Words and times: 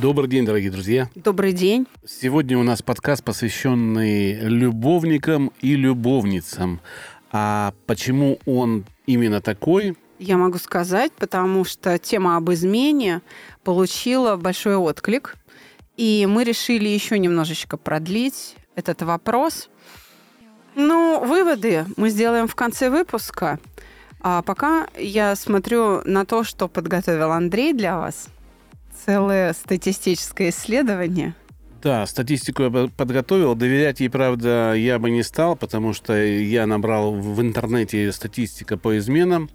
Добрый 0.00 0.30
день, 0.30 0.46
дорогие 0.46 0.70
друзья. 0.70 1.10
Добрый 1.14 1.52
день. 1.52 1.86
Сегодня 2.06 2.56
у 2.56 2.62
нас 2.62 2.80
подкаст, 2.80 3.22
посвященный 3.22 4.32
любовникам 4.32 5.52
и 5.60 5.76
любовницам. 5.76 6.80
А 7.32 7.74
почему 7.84 8.38
он 8.46 8.86
именно 9.04 9.42
такой? 9.42 9.98
Я 10.18 10.38
могу 10.38 10.56
сказать, 10.56 11.12
потому 11.12 11.66
что 11.66 11.98
тема 11.98 12.38
об 12.38 12.50
измене 12.50 13.20
получила 13.62 14.36
большой 14.36 14.76
отклик, 14.76 15.36
и 15.98 16.26
мы 16.26 16.44
решили 16.44 16.88
еще 16.88 17.18
немножечко 17.18 17.76
продлить 17.76 18.56
этот 18.76 19.02
вопрос. 19.02 19.68
Ну, 20.76 21.22
выводы 21.22 21.84
мы 21.98 22.08
сделаем 22.08 22.48
в 22.48 22.54
конце 22.54 22.88
выпуска. 22.88 23.60
А 24.22 24.40
пока 24.40 24.88
я 24.98 25.36
смотрю 25.36 26.00
на 26.06 26.24
то, 26.24 26.42
что 26.42 26.68
подготовил 26.68 27.32
Андрей 27.32 27.74
для 27.74 27.98
вас– 27.98 28.28
целое 29.04 29.52
статистическое 29.52 30.50
исследование. 30.50 31.34
Да, 31.82 32.06
статистику 32.06 32.64
я 32.64 32.88
подготовил. 32.94 33.54
Доверять 33.54 34.00
ей, 34.00 34.10
правда, 34.10 34.74
я 34.74 34.98
бы 34.98 35.10
не 35.10 35.22
стал, 35.22 35.56
потому 35.56 35.94
что 35.94 36.14
я 36.14 36.66
набрал 36.66 37.12
в 37.14 37.40
интернете 37.40 38.12
статистика 38.12 38.76
по 38.76 38.98
изменам. 38.98 39.48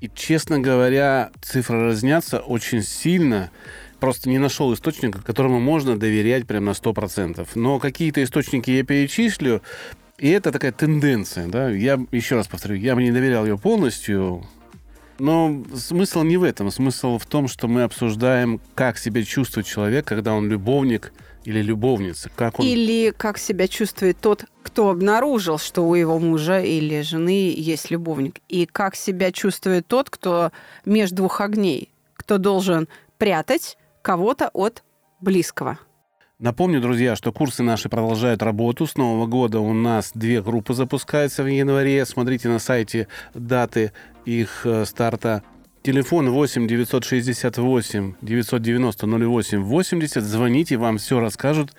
И, 0.00 0.08
честно 0.14 0.60
говоря, 0.60 1.30
цифры 1.42 1.86
разнятся 1.86 2.38
очень 2.38 2.82
сильно. 2.82 3.50
Просто 3.98 4.30
не 4.30 4.38
нашел 4.38 4.72
источника, 4.72 5.22
которому 5.22 5.60
можно 5.60 5.98
доверять 5.98 6.46
прям 6.46 6.66
на 6.66 6.70
100%. 6.70 7.46
Но 7.56 7.78
какие-то 7.80 8.22
источники 8.22 8.70
я 8.70 8.84
перечислю, 8.84 9.60
и 10.18 10.30
это 10.30 10.52
такая 10.52 10.72
тенденция. 10.72 11.48
Да? 11.48 11.68
Я 11.68 11.98
еще 12.12 12.36
раз 12.36 12.46
повторю, 12.46 12.76
я 12.76 12.94
бы 12.94 13.02
не 13.02 13.10
доверял 13.10 13.44
ее 13.44 13.58
полностью, 13.58 14.46
но 15.20 15.62
смысл 15.74 16.22
не 16.22 16.36
в 16.36 16.42
этом. 16.42 16.70
Смысл 16.70 17.18
в 17.18 17.26
том, 17.26 17.46
что 17.46 17.68
мы 17.68 17.82
обсуждаем, 17.82 18.60
как 18.74 18.98
себя 18.98 19.22
чувствует 19.22 19.66
человек, 19.66 20.06
когда 20.06 20.32
он 20.32 20.48
любовник 20.48 21.12
или 21.44 21.62
любовница. 21.62 22.30
Как 22.34 22.58
он... 22.58 22.66
Или 22.66 23.12
как 23.16 23.38
себя 23.38 23.68
чувствует 23.68 24.18
тот, 24.20 24.44
кто 24.62 24.90
обнаружил, 24.90 25.58
что 25.58 25.82
у 25.86 25.94
его 25.94 26.18
мужа 26.18 26.60
или 26.60 27.02
жены 27.02 27.54
есть 27.56 27.90
любовник. 27.90 28.40
И 28.48 28.66
как 28.66 28.96
себя 28.96 29.32
чувствует 29.32 29.86
тот, 29.86 30.10
кто 30.10 30.52
между 30.84 31.16
двух 31.16 31.40
огней, 31.40 31.90
кто 32.14 32.38
должен 32.38 32.88
прятать 33.18 33.76
кого-то 34.02 34.50
от 34.52 34.82
близкого. 35.20 35.78
Напомню, 36.40 36.80
друзья, 36.80 37.16
что 37.16 37.32
курсы 37.32 37.62
наши 37.62 37.90
продолжают 37.90 38.42
работу. 38.42 38.86
С 38.86 38.96
Нового 38.96 39.26
года 39.26 39.60
у 39.60 39.74
нас 39.74 40.12
две 40.14 40.40
группы 40.40 40.72
запускаются 40.72 41.42
в 41.42 41.46
январе. 41.46 42.06
Смотрите 42.06 42.48
на 42.48 42.58
сайте 42.58 43.08
даты 43.34 43.92
их 44.24 44.62
э, 44.64 44.86
старта. 44.86 45.42
Телефон 45.82 46.30
8 46.30 46.66
968 46.66 48.14
990 48.22 49.06
08 49.06 49.62
80. 49.62 50.24
Звоните, 50.24 50.78
вам 50.78 50.96
все 50.96 51.20
расскажут 51.20 51.74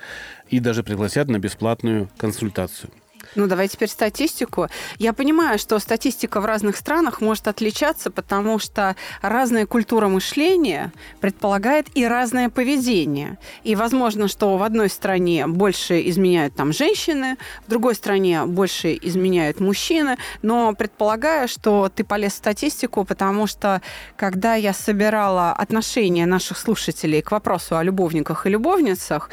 и 0.52 0.60
даже 0.60 0.84
пригласят 0.84 1.28
на 1.28 1.40
бесплатную 1.40 2.08
консультацию. 2.18 2.92
Ну, 3.36 3.48
давай 3.48 3.70
теперь 3.70 3.88
статистику. 3.88 4.68
Я 4.98 5.14
понимаю, 5.14 5.58
что 5.58 5.80
статистика 5.80 6.42
в 6.42 6.46
разных 6.46 6.76
странах 6.76 7.22
может 7.22 7.48
отличаться, 7.48 8.12
потому 8.12 8.60
что 8.60 8.96
разная 9.22 9.66
культура 9.66 10.10
мышления 10.10 10.92
предполагает 11.22 11.88
и 11.96 12.06
разное 12.06 12.50
поведение. 12.50 13.38
И 13.64 13.76
возможно, 13.76 14.28
что 14.28 14.58
в 14.58 14.64
одной 14.64 14.90
стране 14.90 15.48
больше 15.48 16.02
изменяют 16.10 16.56
там 16.56 16.74
женщины, 16.74 17.38
в 17.66 17.70
другой 17.70 17.96
стране 17.96 18.44
больше 18.46 18.98
изменяют 19.02 19.62
мужчины, 19.62 20.18
но 20.42 20.74
предполагаю, 20.74 21.48
что 21.48 21.90
ты 21.94 22.04
полез 22.04 22.34
в 22.34 22.38
статистику, 22.38 23.06
потому 23.06 23.48
что 23.48 23.82
когда 24.18 24.56
я 24.56 24.74
собирала 24.74 25.54
отношения 25.54 26.26
наших 26.26 26.58
слушателей 26.58 27.22
к 27.22 27.32
вопросу 27.32 27.78
о 27.78 27.84
любовниках 27.84 28.46
и 28.46 28.50
любовницах, 28.50 29.30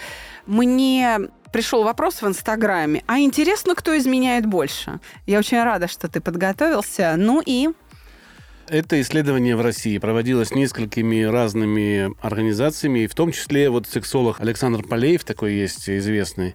мне 0.46 1.18
пришел 1.52 1.84
вопрос 1.84 2.22
в 2.22 2.26
Инстаграме. 2.26 3.02
А 3.06 3.18
интересно, 3.18 3.74
кто 3.74 3.96
изменяет 3.96 4.46
больше? 4.46 5.00
Я 5.26 5.38
очень 5.38 5.62
рада, 5.62 5.88
что 5.88 6.08
ты 6.08 6.20
подготовился. 6.20 7.14
Ну 7.16 7.42
и 7.44 7.68
это 8.68 9.00
исследование 9.00 9.56
в 9.56 9.62
России 9.62 9.96
проводилось 9.98 10.50
несколькими 10.50 11.22
разными 11.22 12.14
организациями, 12.20 13.06
в 13.06 13.14
том 13.14 13.32
числе 13.32 13.70
вот 13.70 13.86
сексолог 13.86 14.40
Александр 14.40 14.82
Полеев, 14.82 15.24
такой 15.24 15.54
есть 15.54 15.88
известный, 15.88 16.54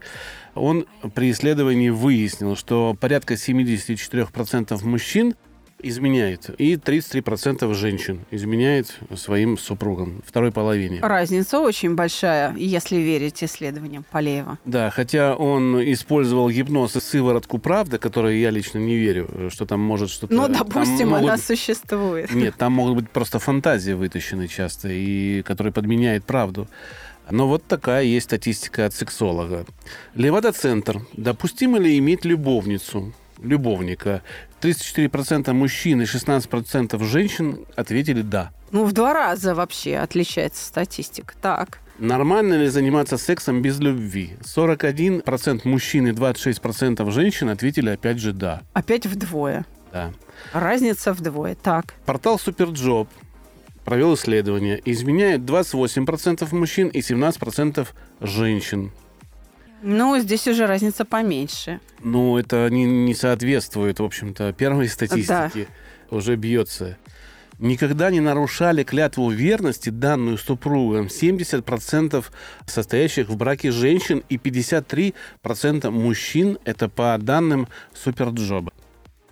он 0.53 0.85
при 1.15 1.31
исследовании 1.31 1.89
выяснил, 1.89 2.55
что 2.55 2.95
порядка 2.99 3.33
74% 3.33 4.85
мужчин 4.85 5.35
изменяет. 5.83 6.49
И 6.57 6.75
33% 6.75 7.71
женщин 7.73 8.21
изменяет 8.31 8.97
своим 9.15 9.57
супругам, 9.57 10.23
второй 10.25 10.51
половине. 10.51 10.99
Разница 11.01 11.59
очень 11.59 11.95
большая, 11.95 12.55
если 12.55 12.97
верить 12.97 13.43
исследованиям 13.43 14.05
Полеева. 14.09 14.57
Да, 14.65 14.89
хотя 14.89 15.35
он 15.35 15.81
использовал 15.91 16.49
гипноз 16.49 16.95
и 16.95 16.99
сыворотку 16.99 17.59
правды, 17.59 17.97
которой 17.97 18.39
я 18.39 18.49
лично 18.49 18.79
не 18.79 18.95
верю, 18.95 19.49
что 19.51 19.65
там 19.65 19.79
может 19.79 20.09
что-то... 20.09 20.33
Ну, 20.33 20.47
допустим, 20.47 21.09
могут... 21.09 21.29
она 21.29 21.37
существует. 21.37 22.33
Нет, 22.33 22.55
там 22.57 22.73
могут 22.73 22.95
быть 22.95 23.09
просто 23.09 23.39
фантазии 23.39 23.91
вытащены 23.91 24.47
часто, 24.47 24.89
и 24.89 25.41
которые 25.43 25.73
подменяют 25.73 26.25
правду. 26.25 26.67
Но 27.29 27.47
вот 27.47 27.65
такая 27.65 28.03
есть 28.03 28.25
статистика 28.25 28.85
от 28.85 28.93
сексолога. 28.93 29.65
Левада-центр. 30.15 31.01
Допустимо 31.13 31.77
ли 31.77 31.97
иметь 31.97 32.25
любовницу? 32.25 33.13
Любовника. 33.43 34.21
34% 34.61 35.51
мужчин 35.53 36.01
и 36.01 36.05
16% 36.05 37.03
женщин 37.03 37.65
ответили 37.75 38.21
«да». 38.21 38.51
Ну, 38.71 38.85
в 38.85 38.93
два 38.93 39.13
раза 39.13 39.53
вообще 39.53 39.97
отличается 39.97 40.65
статистика. 40.65 41.35
Так. 41.41 41.79
Нормально 41.99 42.55
ли 42.55 42.67
заниматься 42.69 43.17
сексом 43.17 43.61
без 43.61 43.79
любви? 43.79 44.35
41% 44.41 45.61
мужчин 45.65 46.07
и 46.07 46.11
26% 46.11 47.11
женщин 47.11 47.49
ответили 47.49 47.89
опять 47.89 48.19
же 48.19 48.33
«да». 48.33 48.61
Опять 48.73 49.05
вдвое. 49.05 49.65
Да. 49.91 50.11
Разница 50.53 51.13
вдвое. 51.13 51.55
Так. 51.55 51.93
Портал 52.05 52.39
Superjob 52.39 53.09
провел 53.85 54.15
исследование. 54.15 54.81
Изменяет 54.85 55.41
28% 55.41 56.53
мужчин 56.55 56.87
и 56.87 56.99
17% 56.99 57.87
женщин. 58.21 58.91
Ну, 59.85 60.17
здесь 60.17 60.47
уже 60.47 60.65
разница 60.65 61.03
поменьше. 61.03 61.81
Ну, 61.99 62.37
это 62.37 62.69
не, 62.69 62.85
не 62.85 63.13
соответствует, 63.13 63.99
в 63.99 64.03
общем-то, 64.03 64.53
первой 64.53 64.87
статистике. 64.87 65.27
Да. 65.27 65.51
Уже 66.09 66.37
бьется. 66.37 66.97
Никогда 67.59 68.09
не 68.09 68.21
нарушали 68.21 68.83
клятву 68.83 69.29
верности, 69.29 69.89
данную 69.89 70.37
супругам 70.37 71.07
70% 71.07 72.23
состоящих 72.65 73.27
в 73.27 73.35
браке 73.35 73.71
женщин 73.71 74.23
и 74.29 74.37
53% 74.37 75.89
мужчин. 75.91 76.57
Это 76.63 76.87
по 76.87 77.17
данным 77.19 77.67
Суперджоба. 77.93 78.71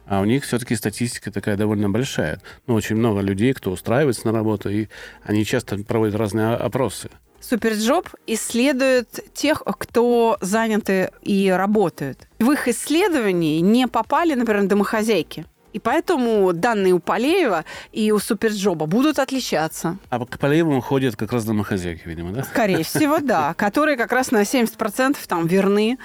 А 0.06 0.20
у 0.20 0.26
них 0.26 0.44
все-таки 0.44 0.76
статистика 0.76 1.32
такая 1.32 1.56
довольно 1.56 1.90
большая. 1.90 2.42
Ну, 2.68 2.74
очень 2.74 2.98
много 2.98 3.22
людей, 3.22 3.54
кто 3.54 3.72
устраивается 3.72 4.28
на 4.28 4.34
работу, 4.34 4.70
и 4.70 4.88
они 5.24 5.46
часто 5.46 5.78
проводят 5.78 6.16
разные 6.16 6.56
опросы. 6.56 7.10
Superjob 7.42 8.10
исследует 8.28 9.34
тех, 9.34 9.64
кто 9.66 10.38
заняты 10.42 11.12
и 11.22 11.50
работают. 11.50 12.28
В 12.40 12.52
их 12.52 12.68
исследовании 12.68 13.60
не 13.60 13.88
попали, 13.88 14.36
например, 14.36 14.64
домохозяйки. 14.68 15.46
И 15.74 15.80
поэтому 15.80 16.52
данные 16.54 16.94
у 16.94 17.00
Полеева 17.00 17.64
и 17.92 18.12
у 18.12 18.20
Superjob 18.20 18.78
а 18.78 18.86
будут 18.86 19.20
отличаться. 19.20 19.98
А 20.10 20.24
к 20.26 20.38
Полееву 20.38 20.80
ходят 20.82 21.16
как 21.16 21.32
раз 21.32 21.46
домохозяйки, 21.46 22.02
видимо, 22.06 22.32
да? 22.32 22.44
Скорее 22.44 22.84
всего, 22.84 23.20
да. 23.20 23.54
Которые 23.58 23.98
как 23.98 24.12
раз 24.12 24.32
на 24.32 24.42
70% 24.42 25.18
там 25.28 25.48
верны 25.48 25.98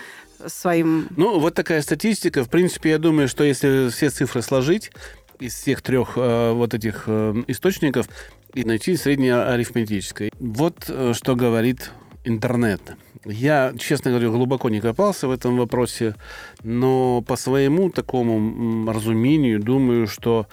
своим... 0.46 1.08
Ну, 1.16 1.40
вот 1.40 1.54
такая 1.54 1.82
статистика. 1.82 2.44
В 2.44 2.48
принципе, 2.48 2.90
я 2.90 2.98
думаю, 2.98 3.28
что 3.28 3.42
если 3.42 3.88
все 3.90 4.10
цифры 4.10 4.42
сложить, 4.42 4.92
из 5.40 5.54
всех 5.54 5.82
трех 5.82 6.12
э, 6.16 6.52
вот 6.52 6.74
этих 6.74 7.04
э, 7.06 7.34
источников, 7.46 8.08
и 8.56 8.64
найти 8.64 8.96
среднеарифметическое. 8.96 10.30
Вот 10.40 10.86
э, 10.88 11.12
что 11.14 11.36
говорит 11.36 11.90
интернет. 12.24 12.96
Я, 13.26 13.74
честно 13.78 14.10
говоря, 14.10 14.30
глубоко 14.30 14.70
не 14.70 14.80
копался 14.80 15.28
в 15.28 15.30
этом 15.30 15.58
вопросе, 15.58 16.14
но 16.62 17.20
по 17.20 17.36
своему 17.36 17.90
такому 17.90 18.90
разумению 18.90 19.60
думаю, 19.60 20.06
что 20.06 20.46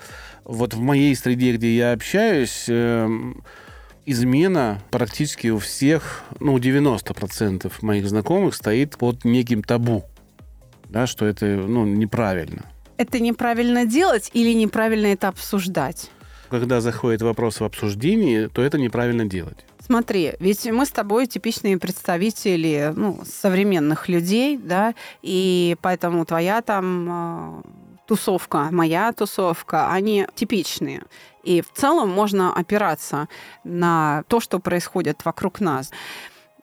вот 0.44 0.74
в 0.74 0.82
моей 0.82 1.16
среде, 1.16 1.54
где 1.54 1.76
я 1.76 1.94
общаюсь, 1.94 2.66
эм, 2.68 3.42
измена 4.06 4.82
практически 4.92 5.48
у 5.48 5.60
всех, 5.60 6.24
ну, 6.42 6.58
90% 6.58 7.72
моих 7.82 8.10
знакомых 8.10 8.54
стоит 8.54 8.98
под 8.98 9.24
неким 9.24 9.64
табу, 9.64 10.04
да, 10.90 11.08
что 11.08 11.26
это, 11.26 11.46
ну, 11.46 11.86
неправильно. 11.86 12.66
Это 12.98 13.20
неправильно 13.22 13.86
делать 13.86 14.30
или 14.34 14.54
неправильно 14.54 15.08
это 15.08 15.30
обсуждать? 15.30 16.10
Когда 16.50 16.82
заходит 16.82 17.22
вопрос 17.22 17.60
в 17.60 17.64
обсуждении, 17.64 18.48
то 18.48 18.62
это 18.62 18.78
неправильно 18.78 19.26
делать. 19.26 19.66
Смотри, 19.80 20.34
ведь 20.40 20.66
мы 20.66 20.86
с 20.86 20.92
тобой 20.92 21.28
типичные 21.28 21.78
представители 21.78 22.94
ну, 22.96 23.22
современных 23.26 24.08
людей, 24.08 24.58
да, 24.58 24.96
и 25.22 25.76
поэтому 25.82 26.26
твоя 26.26 26.62
там 26.62 27.10
э, 27.10 27.62
тусовка, 28.08 28.70
моя 28.72 29.12
тусовка, 29.12 29.92
они 29.92 30.26
типичные. 30.36 31.04
И 31.44 31.62
в 31.62 31.72
целом 31.74 32.10
можно 32.10 32.56
опираться 32.56 33.28
на 33.66 34.24
то, 34.28 34.40
что 34.40 34.60
происходит 34.60 35.26
вокруг 35.26 35.60
нас 35.60 35.92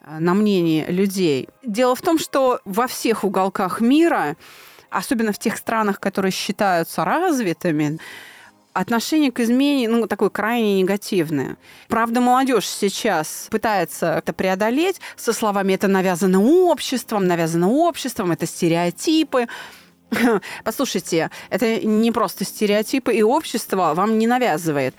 на 0.07 0.35
мнение 0.35 0.87
людей. 0.91 1.49
Дело 1.63 1.95
в 1.95 2.01
том, 2.03 2.19
что 2.19 2.61
во 2.65 2.87
всех 2.87 3.25
уголках 3.25 3.81
мира, 3.81 4.37
особенно 4.89 5.33
в 5.33 5.39
тех 5.39 5.57
странах, 5.57 6.01
которые 6.01 6.33
считаются 6.33 7.05
развитыми, 7.05 7.99
отношение 8.73 9.33
к 9.33 9.41
измене, 9.41 9.89
ну, 9.89 10.07
такое 10.07 10.31
крайне 10.31 10.81
негативное. 10.81 11.57
Правда, 11.89 12.21
молодежь 12.21 12.67
сейчас 12.67 13.49
пытается 13.51 14.19
это 14.19 14.33
преодолеть 14.33 15.01
со 15.17 15.33
словами 15.33 15.73
«это 15.73 15.89
навязано 15.89 16.41
обществом», 16.43 17.27
«навязано 17.27 17.69
обществом», 17.69 18.33
«это 18.33 18.47
стереотипы». 18.47 19.49
Послушайте, 20.65 21.31
это 21.51 21.81
не 21.85 22.13
просто 22.13 22.45
стереотипы, 22.45 23.15
и 23.15 23.23
общество 23.23 23.93
вам 23.95 24.19
не 24.19 24.27
навязывает. 24.27 24.95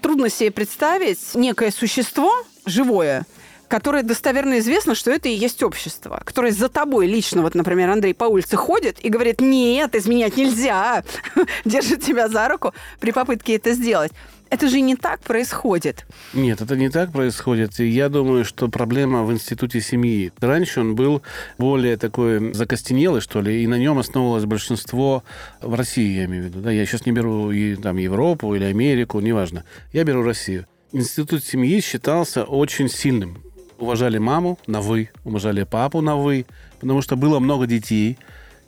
Трудно 0.00 0.28
себе 0.28 0.50
представить 0.50 1.34
некое 1.34 1.70
существо 1.70 2.32
живое, 2.66 3.24
которое 3.72 4.02
достоверно 4.02 4.58
известно, 4.58 4.94
что 4.94 5.10
это 5.10 5.30
и 5.30 5.34
есть 5.34 5.62
общество, 5.62 6.20
которое 6.26 6.52
за 6.52 6.68
тобой 6.68 7.06
лично, 7.06 7.40
вот, 7.40 7.54
например, 7.54 7.88
Андрей 7.88 8.12
по 8.12 8.24
улице 8.24 8.54
ходит 8.54 9.02
и 9.02 9.08
говорит, 9.08 9.40
нет, 9.40 9.94
изменять 9.94 10.36
нельзя, 10.36 11.02
держит 11.64 12.02
тебя 12.02 12.28
за 12.28 12.48
руку 12.48 12.74
при 13.00 13.12
попытке 13.12 13.56
это 13.56 13.72
сделать. 13.72 14.12
Это 14.50 14.68
же 14.68 14.82
не 14.82 14.94
так 14.94 15.22
происходит. 15.22 16.04
Нет, 16.34 16.60
это 16.60 16.76
не 16.76 16.90
так 16.90 17.12
происходит. 17.12 17.78
Я 17.78 18.10
думаю, 18.10 18.44
что 18.44 18.68
проблема 18.68 19.22
в 19.22 19.32
институте 19.32 19.80
семьи. 19.80 20.30
Раньше 20.38 20.80
он 20.80 20.94
был 20.94 21.22
более 21.56 21.96
такой 21.96 22.52
закостенелый, 22.52 23.22
что 23.22 23.40
ли, 23.40 23.64
и 23.64 23.66
на 23.66 23.78
нем 23.78 23.98
основывалось 23.98 24.44
большинство 24.44 25.24
в 25.62 25.72
России, 25.72 26.14
я 26.14 26.26
имею 26.26 26.42
в 26.42 26.46
виду. 26.48 26.60
Да, 26.60 26.70
я 26.70 26.84
сейчас 26.84 27.06
не 27.06 27.12
беру 27.12 27.50
и, 27.50 27.74
там, 27.76 27.96
Европу 27.96 28.54
или 28.54 28.64
Америку, 28.64 29.18
неважно. 29.20 29.64
Я 29.94 30.04
беру 30.04 30.22
Россию. 30.22 30.66
Институт 30.92 31.42
семьи 31.42 31.80
считался 31.80 32.44
очень 32.44 32.90
сильным 32.90 33.42
уважали 33.82 34.18
маму 34.18 34.58
на 34.66 34.80
«вы», 34.80 35.10
уважали 35.24 35.64
папу 35.64 36.00
на 36.00 36.16
«вы», 36.16 36.46
потому 36.80 37.02
что 37.02 37.16
было 37.16 37.40
много 37.40 37.66
детей, 37.66 38.16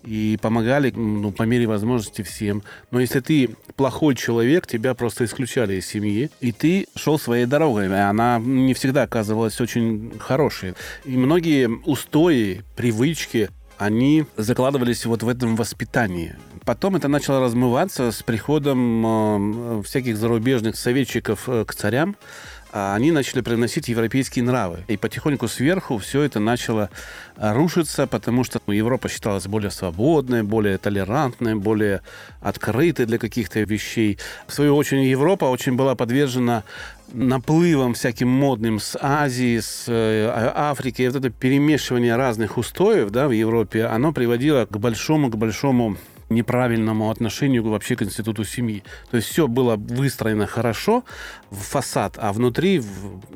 и 0.05 0.38
помогали 0.43 0.90
ну, 0.90 1.32
по 1.32 1.44
мере 1.44 1.66
возможности 1.66 2.22
всем. 2.22 2.62
Но 2.90 3.00
если 3.00 3.20
ты 3.20 3.56
плохой 3.76 4.14
человек, 4.14 4.66
тебя 4.66 4.94
просто 4.94 5.25
исключали 5.25 5.76
из 5.76 5.87
семьи, 5.87 6.31
и 6.40 6.52
ты 6.52 6.87
шел 6.94 7.19
своей 7.19 7.46
дорогой. 7.46 7.87
Она 7.87 8.38
не 8.38 8.75
всегда 8.75 9.05
оказывалась 9.05 9.58
очень 9.62 10.12
хорошей. 10.19 10.75
И 11.06 11.16
многие 11.16 11.70
устои, 11.87 12.62
привычки, 12.76 13.49
они 13.78 14.26
закладывались 14.37 15.06
вот 15.06 15.22
в 15.22 15.28
этом 15.28 15.56
воспитании. 15.56 16.37
Потом 16.64 16.96
это 16.96 17.08
начало 17.08 17.40
размываться 17.40 18.11
с 18.11 18.22
приходом 18.22 19.05
э, 19.06 19.82
всяких 19.82 20.16
зарубежных 20.16 20.76
советчиков 20.76 21.49
э, 21.49 21.64
к 21.66 21.75
царям, 21.75 22.16
а 22.16 22.54
они 22.75 23.12
начали 23.12 23.41
приносить 23.41 23.87
европейские 23.87 24.44
нравы. 24.44 24.81
И 24.88 24.97
потихоньку 24.97 25.47
сверху 25.47 25.99
все 25.99 26.23
это 26.23 26.41
начало 26.41 26.91
а, 27.37 27.55
рушиться, 27.55 28.09
потому 28.09 28.43
что 28.43 28.61
Европа 28.67 29.09
считалась 29.09 29.47
более 29.47 29.71
свободной, 29.71 30.43
более 30.43 30.79
толерантной, 30.79 31.55
более 31.55 32.00
открытой 32.41 33.06
для 33.06 33.19
каких-то 33.19 33.61
вещей. 33.61 34.19
В 34.49 34.53
свою 34.53 34.75
очередь, 34.75 35.06
Европа 35.06 35.44
очень 35.44 35.76
была 35.76 35.94
подвержена 35.94 36.65
наплывом 37.12 37.94
всяким 37.94 38.29
модным 38.29 38.81
с 38.81 38.99
Азии, 39.00 39.61
с 39.61 39.85
э, 39.87 40.26
а, 40.26 40.71
Африки. 40.73 41.03
И 41.03 41.06
вот 41.06 41.17
это 41.17 41.31
перемешивание 41.31 42.17
разных 42.17 42.59
устоев 42.59 43.11
да, 43.11 43.29
в 43.29 43.31
Европе, 43.31 43.85
оно 43.85 44.12
приводило 44.12 44.67
к 44.67 44.76
большому, 44.79 45.31
к 45.31 45.37
большому 45.37 45.97
неправильному 46.29 47.11
отношению 47.11 47.69
вообще 47.69 47.97
к 47.97 48.03
институту 48.03 48.44
семьи. 48.44 48.82
То 49.11 49.17
есть 49.17 49.29
все 49.29 49.47
было 49.49 49.76
выстроено 49.76 50.47
хорошо 50.47 51.05
в 51.50 51.59
фасад, 51.59 52.17
а 52.19 52.32
внутри 52.32 52.82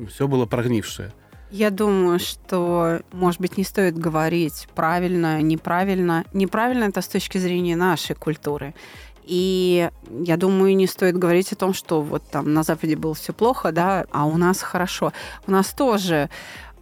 все 0.09 0.27
было 0.27 0.45
прогнившее. 0.45 1.11
Я 1.51 1.71
думаю, 1.71 2.19
что, 2.19 3.01
может 3.11 3.41
быть, 3.41 3.57
не 3.57 3.63
стоит 3.63 3.97
говорить 3.97 4.67
правильно, 4.75 5.41
неправильно. 5.41 6.23
Неправильно 6.31 6.83
это 6.83 7.01
с 7.01 7.07
точки 7.07 7.39
зрения 7.39 7.75
нашей 7.75 8.15
культуры. 8.15 8.75
И 9.23 9.89
я 10.25 10.37
думаю, 10.37 10.75
не 10.75 10.87
стоит 10.87 11.17
говорить 11.17 11.51
о 11.51 11.55
том, 11.55 11.73
что 11.73 12.01
вот 12.01 12.23
там 12.29 12.53
на 12.53 12.63
Западе 12.63 12.95
было 12.95 13.13
все 13.15 13.33
плохо, 13.33 13.71
да, 13.71 14.05
а 14.11 14.25
у 14.25 14.37
нас 14.37 14.61
хорошо. 14.61 15.11
У 15.47 15.51
нас 15.51 15.67
тоже 15.73 16.29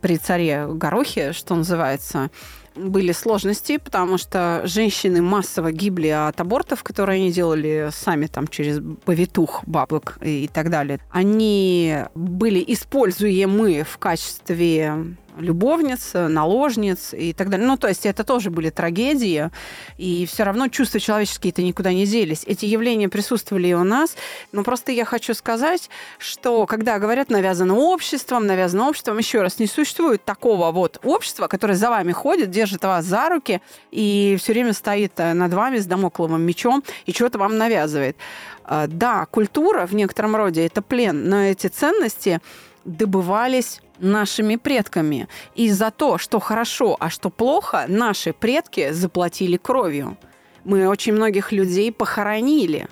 при 0.01 0.18
царе 0.18 0.68
Горохе, 0.68 1.33
что 1.33 1.56
называется, 1.56 2.30
были 2.77 3.12
сложности, 3.12 3.77
потому 3.77 4.18
что 4.18 4.62
женщины 4.65 5.21
массово 5.21 5.71
гибли 5.71 6.07
от 6.07 6.39
абортов, 6.39 6.83
которые 6.83 7.18
они 7.18 7.31
делали 7.31 7.89
сами 7.91 8.27
там 8.27 8.47
через 8.47 8.79
повитух 9.06 9.63
бабок 9.65 10.18
и 10.21 10.50
так 10.51 10.69
далее. 10.69 11.00
Они 11.12 11.97
были 12.15 12.63
используемы 12.68 13.83
в 13.83 13.97
качестве 13.97 15.15
любовниц, 15.39 16.12
наложниц 16.13 17.13
и 17.13 17.34
так 17.34 17.50
далее. 17.50 17.68
Ну, 17.68 17.78
то 17.78 17.88
есть 17.88 18.06
это 18.06 18.24
тоже 18.24 18.50
были 18.50 18.69
трагедии, 18.69 19.50
и 19.98 20.25
все 20.25 20.44
равно 20.44 20.68
чувства 20.68 21.00
человеческие-то 21.00 21.62
никуда 21.62 21.94
не 21.94 22.06
делись. 22.06 22.44
Эти 22.45 22.66
явления 22.66 23.10
присутствовали 23.10 23.68
и 23.68 23.74
у 23.74 23.84
нас, 23.84 24.16
но 24.51 24.63
просто 24.63 24.92
я 24.92 25.06
хочу 25.06 25.34
сказать, 25.34 25.89
что 26.18 26.66
когда 26.66 27.00
говорят 27.00 27.30
навязано 27.30 27.75
обществом, 27.75 28.48
навязано 28.48 28.89
обществом, 28.89 29.18
еще 29.18 29.42
раз, 29.42 29.60
не 29.60 29.68
существует 29.68 30.24
такого 30.24 30.72
вот 30.72 31.00
общества, 31.04 31.48
которое 31.48 31.75
за 31.75 31.90
вами 31.90 32.12
ходит, 32.12 32.51
держит 32.51 32.83
вас 32.83 33.06
за 33.06 33.30
руки 33.30 33.62
и 33.92 34.38
все 34.40 34.54
время 34.54 34.74
стоит 34.74 35.13
э, 35.18 35.33
над 35.33 35.54
вами 35.54 35.78
с 35.78 35.86
домокловым 35.86 36.42
мечом 36.42 36.83
и 37.06 37.12
что-то 37.12 37.38
вам 37.38 37.57
навязывает. 37.57 38.18
Э, 38.66 38.86
да, 38.88 39.25
культура 39.25 39.86
в 39.86 39.94
некотором 39.94 40.36
роде 40.36 40.66
это 40.66 40.81
плен, 40.81 41.30
но 41.30 41.44
эти 41.44 41.68
ценности 41.68 42.42
добывались 42.86 43.81
нашими 43.99 44.55
предками. 44.55 45.27
И 45.55 45.69
за 45.69 45.91
то, 45.91 46.17
что 46.17 46.39
хорошо, 46.39 46.97
а 46.99 47.09
что 47.09 47.29
плохо, 47.29 47.85
наши 47.88 48.33
предки 48.33 48.91
заплатили 48.91 49.57
кровью. 49.57 50.18
Мы 50.63 50.87
очень 50.87 51.13
многих 51.13 51.51
людей 51.51 51.92
похоронили 51.92 52.87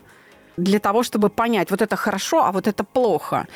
для 0.58 0.80
того, 0.80 1.04
чтобы 1.04 1.30
понять, 1.30 1.72
вот 1.72 1.82
это 1.82 1.96
хорошо, 1.96 2.44
а 2.44 2.52
вот 2.52 2.68
это 2.68 2.84
плохо. 2.84 3.48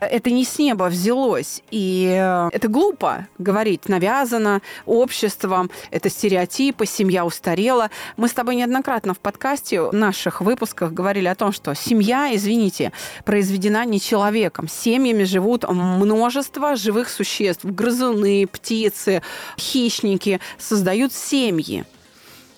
Это 0.00 0.30
не 0.30 0.44
с 0.44 0.58
неба 0.58 0.84
взялось. 0.84 1.62
И 1.70 2.06
э, 2.06 2.48
это 2.52 2.68
глупо 2.68 3.26
говорить, 3.38 3.88
навязано 3.88 4.60
обществом, 4.86 5.70
это 5.90 6.10
стереотипы, 6.10 6.86
семья 6.86 7.24
устарела. 7.24 7.90
Мы 8.16 8.28
с 8.28 8.32
тобой 8.32 8.56
неоднократно 8.56 9.14
в 9.14 9.18
подкасте, 9.18 9.80
в 9.80 9.94
наших 9.94 10.40
выпусках 10.40 10.92
говорили 10.92 11.26
о 11.26 11.34
том, 11.34 11.52
что 11.52 11.74
семья, 11.74 12.34
извините, 12.34 12.92
произведена 13.24 13.84
не 13.84 14.00
человеком. 14.00 14.68
Семьями 14.68 15.24
живут 15.24 15.64
множество 15.68 16.76
живых 16.76 17.08
существ. 17.08 17.64
Грызуны, 17.64 18.46
птицы, 18.46 19.22
хищники 19.56 20.40
создают 20.58 21.12
семьи. 21.12 21.84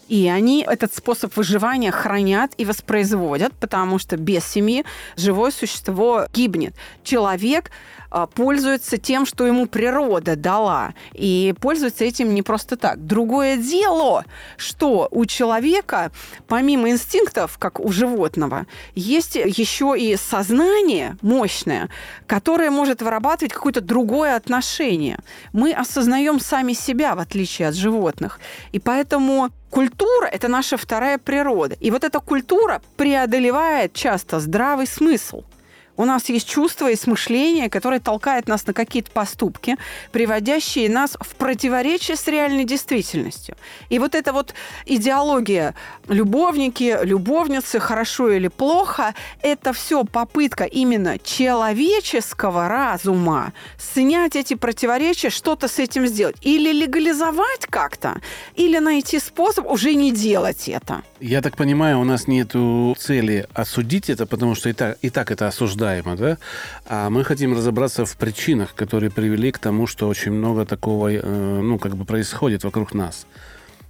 И 0.08 0.28
они 0.28 0.64
этот 0.66 0.94
способ 0.94 1.36
выживания 1.36 1.90
хранят 1.90 2.52
и 2.58 2.64
воспроизводят, 2.64 3.52
потому 3.54 3.98
что 3.98 4.16
без 4.16 4.44
семьи 4.44 4.84
живое 5.16 5.50
существо 5.50 6.26
гибнет. 6.32 6.74
Человек 7.02 7.70
а, 8.10 8.26
пользуется 8.26 8.98
тем, 8.98 9.26
что 9.26 9.46
ему 9.46 9.66
природа 9.66 10.36
дала. 10.36 10.94
И 11.12 11.54
пользуется 11.60 12.04
этим 12.04 12.34
не 12.34 12.42
просто 12.42 12.76
так. 12.76 13.04
Другое 13.04 13.56
дело, 13.56 14.24
что 14.56 15.08
у 15.10 15.26
человека, 15.26 16.10
помимо 16.46 16.90
инстинктов, 16.90 17.58
как 17.58 17.80
у 17.80 17.90
животного, 17.90 18.66
есть 18.94 19.36
еще 19.36 19.94
и 19.98 20.16
сознание 20.16 21.16
мощное, 21.20 21.88
которое 22.26 22.70
может 22.70 23.02
вырабатывать 23.02 23.52
какое-то 23.52 23.80
другое 23.80 24.36
отношение. 24.36 25.18
Мы 25.52 25.72
осознаем 25.72 26.40
сами 26.40 26.72
себя, 26.72 27.14
в 27.14 27.18
отличие 27.18 27.68
от 27.68 27.74
животных. 27.74 28.40
И 28.72 28.78
поэтому 28.78 29.50
культура– 29.76 30.26
это 30.32 30.48
наша 30.48 30.78
вторая 30.78 31.18
природа. 31.18 31.76
И 31.80 31.90
вот 31.90 32.02
эта 32.02 32.20
культура 32.20 32.80
преодолевает 32.96 33.92
часто 33.92 34.40
здравый 34.40 34.86
смысл– 34.86 35.42
У 35.96 36.04
нас 36.04 36.28
есть 36.28 36.48
чувство 36.48 36.90
и 36.90 36.96
смышление, 36.96 37.70
которое 37.70 38.00
толкает 38.00 38.48
нас 38.48 38.66
на 38.66 38.72
какие-то 38.72 39.10
поступки, 39.10 39.76
приводящие 40.12 40.90
нас 40.90 41.16
в 41.20 41.34
противоречие 41.36 42.16
с 42.16 42.26
реальной 42.26 42.64
действительностью. 42.64 43.56
И 43.88 43.98
вот 43.98 44.14
эта 44.14 44.32
вот 44.32 44.54
идеология 44.84 45.74
любовники, 46.08 46.98
любовницы, 47.02 47.78
хорошо 47.78 48.30
или 48.30 48.48
плохо, 48.48 49.14
это 49.42 49.72
все 49.72 50.04
попытка 50.04 50.64
именно 50.64 51.18
человеческого 51.18 52.68
разума 52.68 53.52
снять 53.78 54.36
эти 54.36 54.54
противоречия, 54.54 55.30
что-то 55.30 55.68
с 55.68 55.78
этим 55.78 56.06
сделать. 56.06 56.36
Или 56.42 56.72
легализовать 56.72 57.66
как-то, 57.70 58.20
или 58.54 58.78
найти 58.78 59.18
способ 59.18 59.66
уже 59.66 59.94
не 59.94 60.12
делать 60.12 60.68
это. 60.68 61.02
Я 61.20 61.40
так 61.40 61.56
понимаю, 61.56 62.00
у 62.00 62.04
нас 62.04 62.26
нет 62.26 62.52
цели 62.98 63.46
осудить 63.54 64.10
это, 64.10 64.26
потому 64.26 64.54
что 64.54 64.68
и 64.68 64.72
так, 64.72 64.98
и 65.00 65.10
так 65.10 65.30
это 65.30 65.48
осуждаемо, 65.86 66.16
да? 66.16 66.38
А 66.86 67.10
мы 67.10 67.24
хотим 67.24 67.54
разобраться 67.54 68.04
в 68.04 68.16
причинах, 68.16 68.74
которые 68.74 69.10
привели 69.10 69.52
к 69.52 69.58
тому, 69.58 69.86
что 69.86 70.08
очень 70.08 70.32
много 70.32 70.64
такого, 70.64 71.12
э, 71.12 71.60
ну, 71.62 71.78
как 71.78 71.96
бы 71.96 72.04
происходит 72.04 72.64
вокруг 72.64 72.94
нас. 72.94 73.26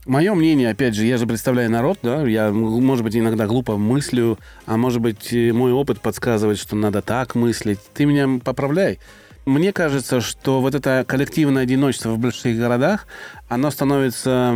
Мое 0.06 0.34
мнение, 0.34 0.70
опять 0.70 0.94
же, 0.94 1.04
я 1.04 1.18
же 1.18 1.26
представляю 1.26 1.68
народ, 1.68 1.98
да, 2.02 2.22
я, 2.22 2.52
может 2.52 3.04
быть, 3.04 3.16
иногда 3.16 3.46
глупо 3.46 3.76
мыслю, 3.76 4.38
а 4.64 4.76
может 4.76 5.00
быть, 5.00 5.32
мой 5.32 5.72
опыт 5.72 6.00
подсказывает, 6.00 6.58
что 6.58 6.76
надо 6.76 7.02
так 7.02 7.34
мыслить. 7.34 7.80
Ты 7.92 8.04
меня 8.04 8.40
поправляй. 8.44 9.00
Мне 9.46 9.72
кажется, 9.72 10.20
что 10.20 10.60
вот 10.60 10.74
это 10.74 11.04
коллективное 11.06 11.62
одиночество 11.62 12.10
в 12.10 12.18
больших 12.18 12.56
городах, 12.56 13.06
оно 13.48 13.70
становится 13.70 14.54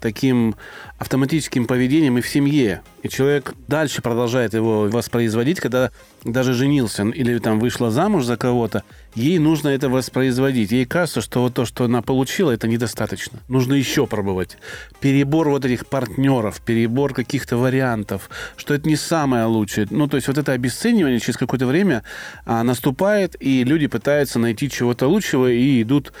таким 0.00 0.54
автоматическим 0.98 1.66
поведением 1.66 2.18
и 2.18 2.20
в 2.20 2.28
семье. 2.28 2.82
И 3.02 3.08
человек 3.08 3.54
дальше 3.68 4.02
продолжает 4.02 4.54
его 4.54 4.88
воспроизводить, 4.88 5.60
когда 5.60 5.92
даже 6.24 6.52
женился 6.52 7.04
или 7.04 7.38
там 7.38 7.60
вышла 7.60 7.90
замуж 7.92 8.24
за 8.24 8.36
кого-то, 8.36 8.82
ей 9.14 9.38
нужно 9.38 9.68
это 9.68 9.88
воспроизводить. 9.88 10.72
Ей 10.72 10.84
кажется, 10.84 11.20
что 11.20 11.42
вот 11.42 11.54
то, 11.54 11.64
что 11.64 11.84
она 11.84 12.02
получила, 12.02 12.50
это 12.50 12.66
недостаточно. 12.66 13.38
Нужно 13.48 13.74
еще 13.74 14.06
пробовать. 14.08 14.58
Перебор 15.00 15.48
вот 15.48 15.64
этих 15.64 15.86
партнеров, 15.86 16.60
перебор 16.60 17.14
каких-то 17.14 17.56
вариантов, 17.56 18.28
что 18.56 18.74
это 18.74 18.88
не 18.88 18.96
самое 18.96 19.44
лучшее. 19.44 19.86
Ну, 19.90 20.08
то 20.08 20.16
есть 20.16 20.26
вот 20.26 20.36
это 20.36 20.52
обесценивание 20.52 21.20
через 21.20 21.36
какое-то 21.36 21.66
время 21.66 22.02
а, 22.44 22.64
наступает, 22.64 23.36
и 23.38 23.62
люди 23.62 23.86
пытаются 23.86 24.40
найти 24.40 24.68
чего-то 24.68 25.06
лучшего 25.06 25.50
и 25.50 25.82
идут 25.82 26.12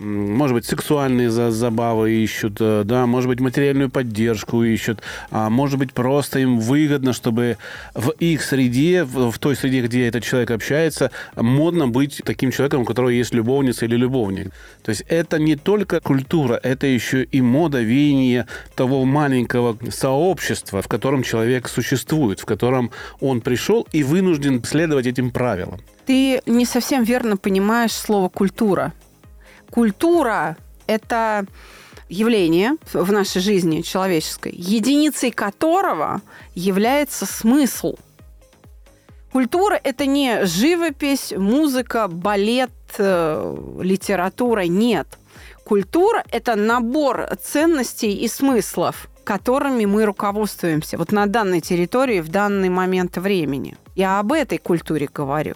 может 0.00 0.54
быть, 0.54 0.64
сексуальные 0.64 1.30
забавы 1.30 2.12
ищут, 2.12 2.56
э, 2.60 2.82
да, 2.84 3.06
может 3.06 3.28
быть, 3.28 3.40
материальную 3.40 3.90
поддержку 3.90 4.62
ищут, 4.62 5.00
а 5.30 5.50
может 5.50 5.78
быть, 5.78 5.92
просто 5.92 6.38
им 6.38 6.58
выгодно, 6.58 7.12
чтобы 7.12 7.58
в 7.94 8.10
их 8.18 8.42
среде, 8.42 9.04
в, 9.04 9.38
той 9.38 9.56
среде, 9.56 9.82
где 9.82 10.08
этот 10.08 10.24
человек 10.24 10.50
общается, 10.50 11.10
модно 11.36 11.86
быть 11.86 12.22
таким 12.24 12.50
человеком, 12.50 12.82
у 12.82 12.84
которого 12.84 13.10
есть 13.10 13.34
любовница 13.34 13.84
или 13.84 13.96
любовник. 13.96 14.52
То 14.82 14.90
есть 14.90 15.04
это 15.08 15.38
не 15.38 15.56
только 15.56 16.00
культура, 16.00 16.58
это 16.62 16.86
еще 16.86 17.24
и 17.24 17.42
мода, 17.42 17.80
веяние 17.82 18.46
того 18.74 19.04
маленького 19.04 19.76
сообщества, 19.90 20.80
в 20.80 20.88
котором 20.88 21.22
человек 21.22 21.68
существует, 21.68 22.40
в 22.40 22.46
котором 22.46 22.90
он 23.20 23.40
пришел 23.40 23.86
и 23.92 24.02
вынужден 24.02 24.64
следовать 24.64 25.06
этим 25.06 25.30
правилам. 25.30 25.80
Ты 26.06 26.40
не 26.46 26.64
совсем 26.64 27.04
верно 27.04 27.36
понимаешь 27.36 27.92
слово 27.92 28.28
«культура». 28.28 28.92
Культура– 29.70 30.56
это 30.86 31.46
явление 32.08 32.76
в 32.92 33.12
нашей 33.12 33.40
жизни 33.40 33.82
человеческой, 33.82 34.52
единицей 34.52 35.30
которого 35.30 36.20
является 36.54 37.24
смысл. 37.24 37.94
Культура– 39.32 39.80
это 39.84 40.06
не 40.06 40.44
живопись, 40.44 41.32
музыка, 41.36 42.08
балет, 42.08 42.70
э, 42.98 43.56
литература. 43.80 44.62
Нет. 44.62 45.06
Культура– 45.64 46.24
это 46.32 46.56
набор 46.56 47.28
ценностей 47.40 48.12
и 48.12 48.26
смыслов, 48.26 49.08
которыми 49.22 49.84
мы 49.84 50.04
руководствуемся 50.04 50.98
вот 50.98 51.12
на 51.12 51.26
данной 51.26 51.60
территории 51.60 52.20
в 52.20 52.28
данный 52.28 52.70
момент 52.70 53.18
времени. 53.18 53.76
Я 53.94 54.18
об 54.18 54.32
этой 54.32 54.58
культуре 54.58 55.08
говорю. 55.14 55.54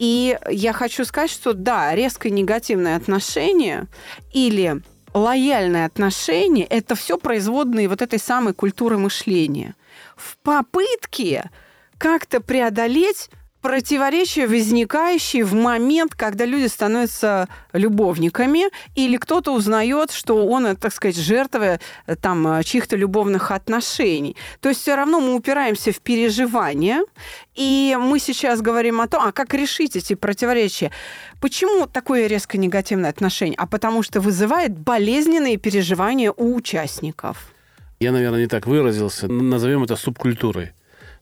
И 0.00 0.38
я 0.48 0.72
хочу 0.72 1.04
сказать, 1.04 1.30
что 1.30 1.52
да, 1.52 1.94
резко 1.94 2.30
негативное 2.30 2.96
отношение 2.96 3.86
или 4.32 4.80
лояльное 5.12 5.84
отношение– 5.84 6.64
это 6.70 6.94
все 6.94 7.18
производные 7.18 7.86
вот 7.86 8.00
этой 8.00 8.18
самой 8.18 8.54
культуры 8.54 8.96
мышления. 8.96 9.74
В 10.16 10.38
попытке 10.38 11.50
как-то 11.98 12.40
преодолеть 12.40 13.28
противоречия, 13.60 14.46
возникающие 14.46 15.44
в 15.44 15.54
момент, 15.54 16.14
когда 16.14 16.44
люди 16.44 16.66
становятся 16.66 17.48
любовниками, 17.72 18.64
или 18.94 19.16
кто-то 19.16 19.54
узнает, 19.54 20.10
что 20.10 20.46
он, 20.46 20.76
так 20.76 20.92
сказать, 20.92 21.16
жертва 21.16 21.78
э, 22.06 22.16
там, 22.16 22.62
чьих-то 22.62 22.96
любовных 22.96 23.50
отношений. 23.50 24.36
То 24.60 24.68
есть 24.68 24.80
все 24.80 24.96
равно 24.96 25.20
мы 25.20 25.34
упираемся 25.34 25.92
в 25.92 26.00
переживания, 26.00 27.02
и 27.54 27.96
мы 28.00 28.18
сейчас 28.18 28.60
говорим 28.60 29.00
о 29.00 29.08
том, 29.08 29.22
а 29.24 29.32
как 29.32 29.54
решить 29.54 29.96
эти 29.96 30.14
противоречия. 30.14 30.90
Почему 31.40 31.86
такое 31.86 32.26
резко 32.26 32.58
негативное 32.58 33.10
отношение? 33.10 33.56
А 33.56 33.66
потому 33.66 34.02
что 34.02 34.20
вызывает 34.20 34.78
болезненные 34.78 35.56
переживания 35.56 36.32
у 36.32 36.54
участников. 36.54 37.52
Я, 38.00 38.12
наверное, 38.12 38.40
не 38.40 38.46
так 38.46 38.66
выразился. 38.66 39.28
Назовем 39.28 39.84
это 39.84 39.96
субкультурой. 39.96 40.72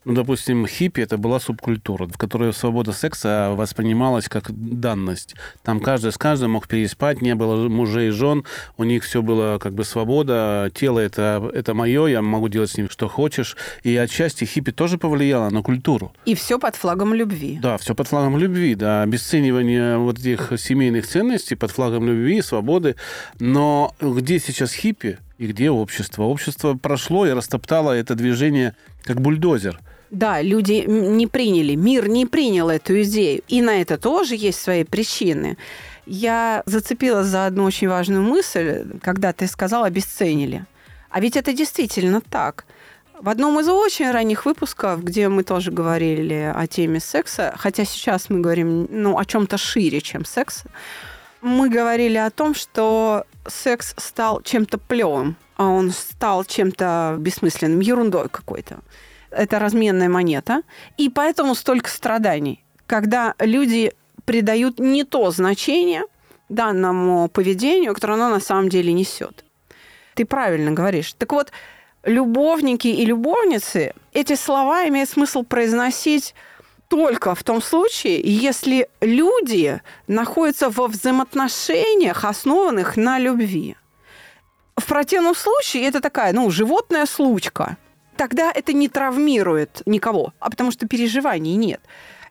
Ну, 0.04 0.14
допустим, 0.14 0.66
хиппи 0.66 1.00
это 1.00 1.18
была 1.18 1.40
субкультура, 1.40 2.06
в 2.06 2.16
которой 2.16 2.52
свобода 2.52 2.92
секса 2.92 3.52
воспринималась 3.54 4.28
как 4.28 4.50
данность. 4.50 5.34
Там 5.62 5.80
каждый 5.80 6.12
с 6.12 6.18
каждым 6.18 6.52
мог 6.52 6.68
переспать, 6.68 7.20
не 7.20 7.34
было 7.34 7.68
мужей 7.68 8.08
и 8.08 8.10
жен, 8.10 8.44
у 8.76 8.84
них 8.84 9.04
все 9.04 9.22
было 9.22 9.58
как 9.58 9.74
бы 9.74 9.84
свобода, 9.84 10.70
тело 10.74 11.00
это, 11.00 11.50
это 11.52 11.74
мое, 11.74 12.06
я 12.06 12.22
могу 12.22 12.48
делать 12.48 12.70
с 12.70 12.76
ним 12.76 12.88
что 12.88 13.08
хочешь. 13.08 13.56
И 13.82 13.94
отчасти 13.96 14.44
хиппи 14.44 14.72
тоже 14.72 14.98
повлияло 14.98 15.50
на 15.50 15.62
культуру. 15.62 16.12
И 16.24 16.34
все 16.34 16.58
под 16.58 16.76
флагом 16.76 17.12
любви. 17.12 17.58
Да, 17.60 17.76
все 17.76 17.94
под 17.94 18.08
флагом 18.08 18.38
любви, 18.38 18.74
да, 18.74 19.02
обесценивание 19.02 19.98
вот 19.98 20.18
этих 20.18 20.52
семейных 20.58 21.06
ценностей 21.06 21.54
под 21.54 21.70
флагом 21.70 22.06
любви, 22.06 22.40
свободы. 22.40 22.96
Но 23.40 23.94
где 24.00 24.38
сейчас 24.38 24.72
хиппи? 24.72 25.18
И 25.38 25.46
где 25.46 25.70
общество. 25.70 26.24
Общество 26.24 26.74
прошло 26.74 27.26
и 27.26 27.32
растоптало 27.32 27.92
это 27.92 28.14
движение 28.14 28.74
как 29.04 29.20
бульдозер. 29.20 29.80
Да, 30.10 30.40
люди 30.42 30.84
не 30.86 31.26
приняли, 31.26 31.74
мир 31.74 32.08
не 32.08 32.26
принял 32.26 32.70
эту 32.70 33.02
идею. 33.02 33.42
И 33.46 33.62
на 33.62 33.80
это 33.80 33.98
тоже 33.98 34.36
есть 34.36 34.60
свои 34.60 34.84
причины. 34.84 35.56
Я 36.06 36.62
зацепилась 36.66 37.26
за 37.26 37.46
одну 37.46 37.64
очень 37.64 37.88
важную 37.88 38.22
мысль, 38.22 38.86
когда 39.02 39.32
ты 39.32 39.46
сказал 39.46 39.84
«обесценили». 39.84 40.64
А 41.10 41.20
ведь 41.20 41.36
это 41.36 41.52
действительно 41.52 42.20
так. 42.20 42.64
В 43.20 43.28
одном 43.28 43.58
из 43.60 43.68
очень 43.68 44.10
ранних 44.10 44.46
выпусков, 44.46 45.02
где 45.02 45.28
мы 45.28 45.42
тоже 45.42 45.70
говорили 45.70 46.52
о 46.54 46.66
теме 46.66 47.00
секса, 47.00 47.52
хотя 47.56 47.84
сейчас 47.84 48.30
мы 48.30 48.40
говорим 48.40 48.86
ну, 48.90 49.18
о 49.18 49.24
чем-то 49.24 49.58
шире, 49.58 50.00
чем 50.00 50.24
секс, 50.24 50.64
мы 51.40 51.68
говорили 51.68 52.16
о 52.16 52.30
том, 52.30 52.54
что 52.54 53.24
секс 53.46 53.94
стал 53.96 54.42
чем-то 54.42 54.78
плевым, 54.78 55.36
а 55.56 55.68
он 55.68 55.90
стал 55.90 56.44
чем-то 56.44 57.16
бессмысленным, 57.18 57.80
ерундой 57.80 58.28
какой-то. 58.28 58.80
Это 59.30 59.58
разменная 59.58 60.08
монета, 60.08 60.62
и 60.96 61.08
поэтому 61.10 61.54
столько 61.54 61.90
страданий, 61.90 62.64
когда 62.86 63.34
люди 63.38 63.92
придают 64.24 64.78
не 64.78 65.04
то 65.04 65.30
значение 65.30 66.02
данному 66.48 67.28
поведению, 67.28 67.94
которое 67.94 68.14
оно 68.14 68.30
на 68.30 68.40
самом 68.40 68.68
деле 68.68 68.92
несет. 68.92 69.44
Ты 70.14 70.24
правильно 70.24 70.72
говоришь. 70.72 71.12
Так 71.12 71.32
вот, 71.32 71.52
любовники 72.04 72.88
и 72.88 73.04
любовницы, 73.04 73.94
эти 74.12 74.34
слова 74.34 74.88
имеет 74.88 75.08
смысл 75.08 75.42
произносить 75.42 76.34
только 76.88 77.34
в 77.34 77.44
том 77.44 77.62
случае, 77.62 78.20
если 78.22 78.88
люди 79.00 79.80
находятся 80.06 80.70
во 80.70 80.88
взаимоотношениях, 80.88 82.24
основанных 82.24 82.96
на 82.96 83.18
любви. 83.18 83.76
В 84.76 84.86
противном 84.86 85.34
случае 85.34 85.84
это 85.84 86.00
такая, 86.00 86.32
ну, 86.32 86.50
животная 86.50 87.06
случка. 87.06 87.76
Тогда 88.16 88.50
это 88.52 88.72
не 88.72 88.88
травмирует 88.88 89.82
никого, 89.86 90.32
а 90.40 90.50
потому 90.50 90.72
что 90.72 90.88
переживаний 90.88 91.54
нет. 91.54 91.80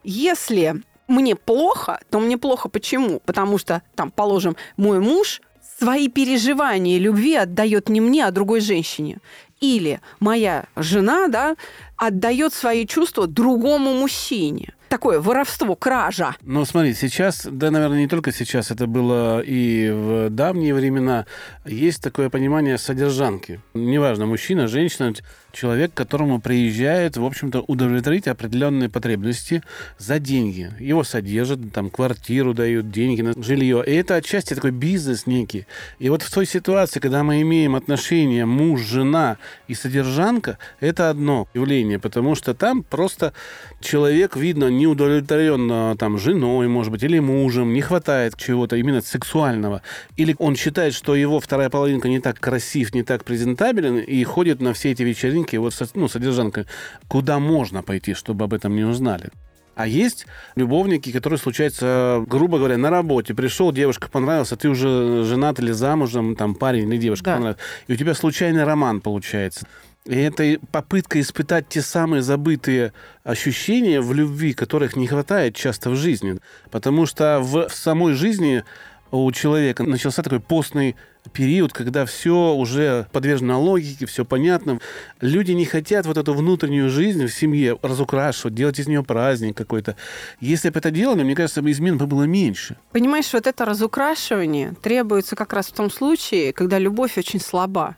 Если 0.04 0.82
мне 1.08 1.36
плохо, 1.36 2.00
то 2.10 2.20
мне 2.20 2.38
плохо 2.38 2.68
почему? 2.68 3.20
Потому 3.26 3.58
что, 3.58 3.82
там, 3.96 4.12
положим, 4.12 4.56
мой 4.76 5.00
муж 5.00 5.42
свои 5.80 6.10
переживания 6.10 6.98
любви 6.98 7.36
отдает 7.36 7.90
не 7.90 8.02
мне, 8.02 8.26
а 8.26 8.32
другой 8.32 8.62
женщине. 8.62 9.20
Или 9.60 10.02
моя 10.20 10.66
жена, 10.76 11.28
да, 11.28 11.56
отдает 11.98 12.54
свои 12.54 12.86
чувства 12.86 13.28
другому 13.28 13.94
мужчине. 13.94 14.74
Такое 14.90 15.20
воровство, 15.20 15.76
кража. 15.76 16.36
Ну, 16.42 16.64
смотри, 16.64 16.94
сейчас, 16.94 17.46
да, 17.50 17.72
наверное, 17.72 18.00
не 18.00 18.08
только 18.08 18.32
сейчас, 18.32 18.72
это 18.72 18.88
было 18.88 19.42
и 19.42 19.90
в 19.90 20.30
давние 20.30 20.74
времена, 20.74 21.26
есть 21.66 22.02
такое 22.02 22.30
понимание 22.30 22.78
содержанки. 22.78 23.60
Неважно, 23.74 24.28
мужчина, 24.28 24.68
женщина, 24.68 25.14
человек, 25.60 25.94
к 25.94 25.98
которому 25.98 26.40
приезжает, 26.40 27.18
в 27.18 27.26
общем-то, 27.26 27.62
удовлетворить 27.62 28.28
определенные 28.28 28.90
потребности 28.90 29.64
за 29.98 30.20
деньги. 30.20 30.72
Его 30.80 31.04
содержат, 31.04 31.60
там, 31.74 31.90
квартиру 31.90 32.54
дают, 32.54 32.92
деньги 32.92 33.22
на 33.22 33.34
жилье. 33.42 33.84
И 33.86 33.92
это 33.92 34.16
отчасти 34.16 34.54
такой 34.54 34.72
бизнес 34.72 35.26
некий. 35.26 35.66
И 35.98 36.10
вот 36.10 36.22
в 36.22 36.32
той 36.32 36.46
ситуации, 36.46 37.00
когда 37.00 37.24
мы 37.24 37.42
имеем 37.42 37.76
отношения 37.76 38.46
муж, 38.46 38.82
жена 38.82 39.38
и 39.68 39.74
содержанка, 39.74 40.60
это 40.80 41.10
одно 41.10 41.48
явление, 41.54 41.98
потому 41.98 42.36
что 42.36 42.54
там 42.54 42.84
просто 42.84 43.34
человек, 43.82 44.36
видно, 44.36 44.70
не 44.70 44.86
удовлетворен 44.86 45.98
там 45.98 46.18
женой, 46.20 46.68
может 46.68 46.92
быть, 46.92 47.04
или 47.04 47.20
мужем, 47.20 47.74
не 47.74 47.82
хватает 47.82 48.36
чего-то 48.38 48.76
именно 48.76 49.02
сексуального. 49.02 49.82
Или 50.18 50.36
он 50.38 50.56
считает, 50.56 50.94
что 50.94 51.16
его 51.16 51.40
вторая 51.40 51.70
половинка 51.70 52.10
не 52.10 52.20
так 52.20 52.40
красив, 52.40 52.94
не 52.94 53.04
так 53.04 53.24
презентабелен, 53.24 53.98
и 53.98 54.24
ходит 54.24 54.62
на 54.62 54.74
все 54.74 54.92
эти 54.92 55.04
вечеринки, 55.04 55.47
вот, 55.56 55.74
ну, 55.94 56.08
содержанка, 56.08 56.66
куда 57.08 57.39
можно 57.39 57.84
пойти, 57.84 58.13
чтобы 58.13 58.46
об 58.46 58.54
этом 58.54 58.75
не 58.75 58.84
узнали. 58.84 59.30
А 59.77 59.86
есть 59.86 60.25
любовники, 60.56 61.12
которые 61.12 61.38
случаются, 61.38 62.24
грубо 62.25 62.58
говоря, 62.58 62.77
на 62.77 62.89
работе. 62.89 63.36
Пришел, 63.36 63.72
девушка 63.72 64.10
понравилась, 64.10 64.51
а 64.51 64.58
ты 64.58 64.70
уже 64.70 65.24
женат 65.24 65.60
или 65.60 65.72
замужем, 65.72 66.36
там 66.36 66.56
парень 66.56 66.89
или 66.89 66.98
девушка 66.98 67.25
да. 67.25 67.34
понравилась. 67.36 67.62
И 67.86 67.94
у 67.94 67.96
тебя 67.96 68.16
случайный 68.16 68.63
роман 68.63 69.01
получается. 69.01 69.68
И 70.06 70.16
это 70.16 70.58
попытка 70.72 71.22
испытать 71.22 71.70
те 71.70 71.84
самые 71.84 72.24
забытые 72.24 72.92
ощущения 73.24 74.01
в 74.01 74.13
любви, 74.13 74.54
которых 74.54 74.96
не 74.96 75.06
хватает 75.06 75.56
часто 75.56 75.92
в 75.92 75.96
жизни. 75.96 76.39
Потому 76.72 77.06
что 77.06 77.39
в 77.42 77.70
самой 77.70 78.13
жизни 78.13 78.63
у 79.12 79.32
человека 79.32 79.84
начался 79.84 80.24
такой 80.24 80.40
постный 80.40 80.96
период, 81.34 81.74
когда 81.74 82.06
все 82.06 82.54
уже 82.54 83.08
подвержено 83.12 83.62
логике, 83.62 84.06
все 84.06 84.26
понятно. 84.26 84.80
Люди 85.22 85.52
не 85.52 85.66
хотят 85.66 86.06
вот 86.06 86.18
эту 86.18 86.34
внутреннюю 86.34 86.90
жизнь 86.90 87.26
в 87.26 87.34
семье 87.34 87.78
разукрашивать, 87.82 88.56
делать 88.56 88.80
из 88.80 88.88
нее 88.88 89.04
праздник 89.04 89.56
какой-то. 89.56 89.96
Если 90.40 90.70
бы 90.70 90.80
это 90.80 90.92
делали, 90.92 91.24
мне 91.24 91.36
кажется, 91.36 91.62
измен 91.70 91.98
бы 91.98 92.08
было 92.08 92.24
меньше. 92.24 92.78
Понимаешь, 92.92 93.32
вот 93.34 93.48
это 93.48 93.66
разукрашивание 93.66 94.74
требуется 94.82 95.36
как 95.36 95.54
раз 95.54 95.68
в 95.68 95.74
том 95.74 95.92
случае, 95.92 96.54
когда 96.54 96.80
любовь 96.80 97.18
очень 97.18 97.42
слаба. 97.42 97.96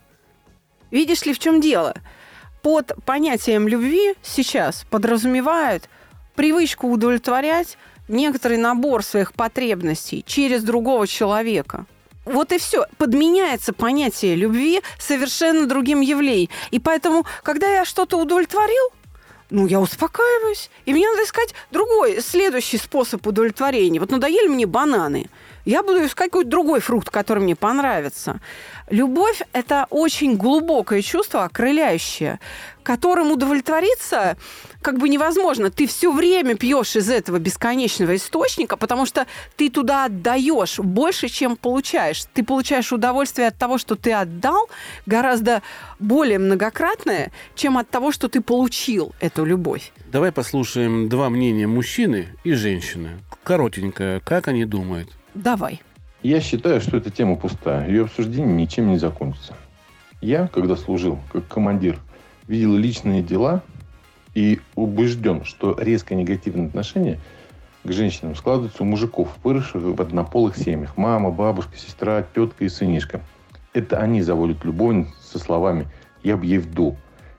Видишь 0.91 1.25
ли, 1.25 1.33
в 1.33 1.39
чем 1.39 1.61
дело? 1.61 1.95
Под 2.61 2.93
понятием 3.05 3.67
любви 3.67 4.15
сейчас 4.21 4.85
подразумевают 4.89 5.87
привычку 6.35 6.87
удовлетворять 6.87 7.77
некоторый 8.09 8.57
набор 8.57 9.03
своих 9.03 9.33
потребностей 9.33 10.23
через 10.27 10.63
другого 10.63 11.07
человека. 11.07 11.85
Вот 12.25 12.51
и 12.51 12.57
все. 12.57 12.85
Подменяется 12.97 13.73
понятие 13.73 14.35
любви 14.35 14.81
совершенно 14.99 15.65
другим 15.65 16.01
явлением. 16.01 16.49
И 16.71 16.79
поэтому, 16.79 17.25
когда 17.43 17.67
я 17.67 17.85
что-то 17.85 18.17
удовлетворил, 18.17 18.91
ну, 19.49 19.65
я 19.65 19.79
успокаиваюсь. 19.79 20.69
И 20.85 20.93
мне 20.93 21.09
надо 21.09 21.23
искать 21.23 21.55
другой, 21.71 22.21
следующий 22.21 22.77
способ 22.77 23.25
удовлетворения. 23.25 23.99
Вот 23.99 24.11
надоели 24.11 24.47
мне 24.47 24.67
бананы. 24.67 25.29
Я 25.65 25.83
буду 25.83 26.05
искать 26.05 26.29
какой-то 26.29 26.49
другой 26.49 26.79
фрукт, 26.79 27.09
который 27.09 27.43
мне 27.43 27.55
понравится. 27.55 28.39
Любовь– 28.89 29.41
это 29.53 29.87
очень 29.89 30.35
глубокое 30.35 31.01
чувство, 31.01 31.43
окрыляющее, 31.43 32.39
которым 32.83 33.31
удовлетвориться 33.31 34.37
как 34.81 34.97
бы 34.97 35.09
невозможно. 35.09 35.69
Ты 35.69 35.87
все 35.87 36.11
время 36.11 36.55
пьешь 36.55 36.95
из 36.95 37.09
этого 37.09 37.37
бесконечного 37.37 38.15
источника, 38.15 38.77
потому 38.77 39.05
что 39.05 39.27
ты 39.57 39.69
туда 39.69 40.05
отдаешь 40.05 40.79
больше, 40.79 41.27
чем 41.27 41.55
получаешь. 41.55 42.23
Ты 42.33 42.43
получаешь 42.43 42.91
удовольствие 42.91 43.47
от 43.47 43.57
того, 43.57 43.77
что 43.77 43.95
ты 43.95 44.13
отдал, 44.13 44.69
гораздо 45.05 45.61
более 45.99 46.39
многократное, 46.39 47.31
чем 47.55 47.77
от 47.77 47.89
того, 47.89 48.11
что 48.11 48.29
ты 48.29 48.41
получил 48.41 49.13
эту 49.19 49.45
любовь. 49.45 49.91
Давай 50.11 50.31
послушаем 50.31 51.09
два 51.09 51.29
мнения 51.29 51.67
мужчины 51.67 52.29
и 52.43 52.53
женщины. 52.53 53.19
Коротенько, 53.43 54.21
как 54.25 54.47
они 54.47 54.65
думают? 54.65 55.09
Давай. 55.33 55.81
Я 56.21 56.41
считаю, 56.41 56.81
что 56.81 56.97
эта 56.97 57.09
тема 57.09 57.35
пустая. 57.35 57.87
Ее 57.87 58.03
обсуждение 58.03 58.53
ничем 58.53 58.89
не 58.89 58.97
закончится. 58.97 59.53
Я, 60.21 60.47
когда 60.47 60.75
служил 60.75 61.19
как 61.31 61.47
командир, 61.47 61.97
видел 62.47 62.75
личные 62.75 63.21
дела 63.21 63.63
и 64.35 64.59
убежден, 64.75 65.45
что 65.45 65.77
резко 65.79 66.15
негативное 66.15 66.67
отношение 66.67 67.19
к 67.83 67.91
женщинам 67.91 68.35
складывается 68.35 68.83
у 68.83 68.85
мужиков, 68.85 69.29
выросших 69.43 69.81
в 69.81 70.01
однополых 70.01 70.57
семьях. 70.57 70.97
Мама, 70.97 71.31
бабушка, 71.31 71.77
сестра, 71.77 72.25
тетка 72.35 72.65
и 72.65 72.69
сынишка. 72.69 73.21
Это 73.73 73.99
они 73.99 74.21
заводят 74.21 74.65
любовь 74.65 75.07
со 75.21 75.39
словами 75.39 75.87
«я 76.23 76.35
б 76.35 76.45
ей 76.45 76.57
вдул». 76.57 76.97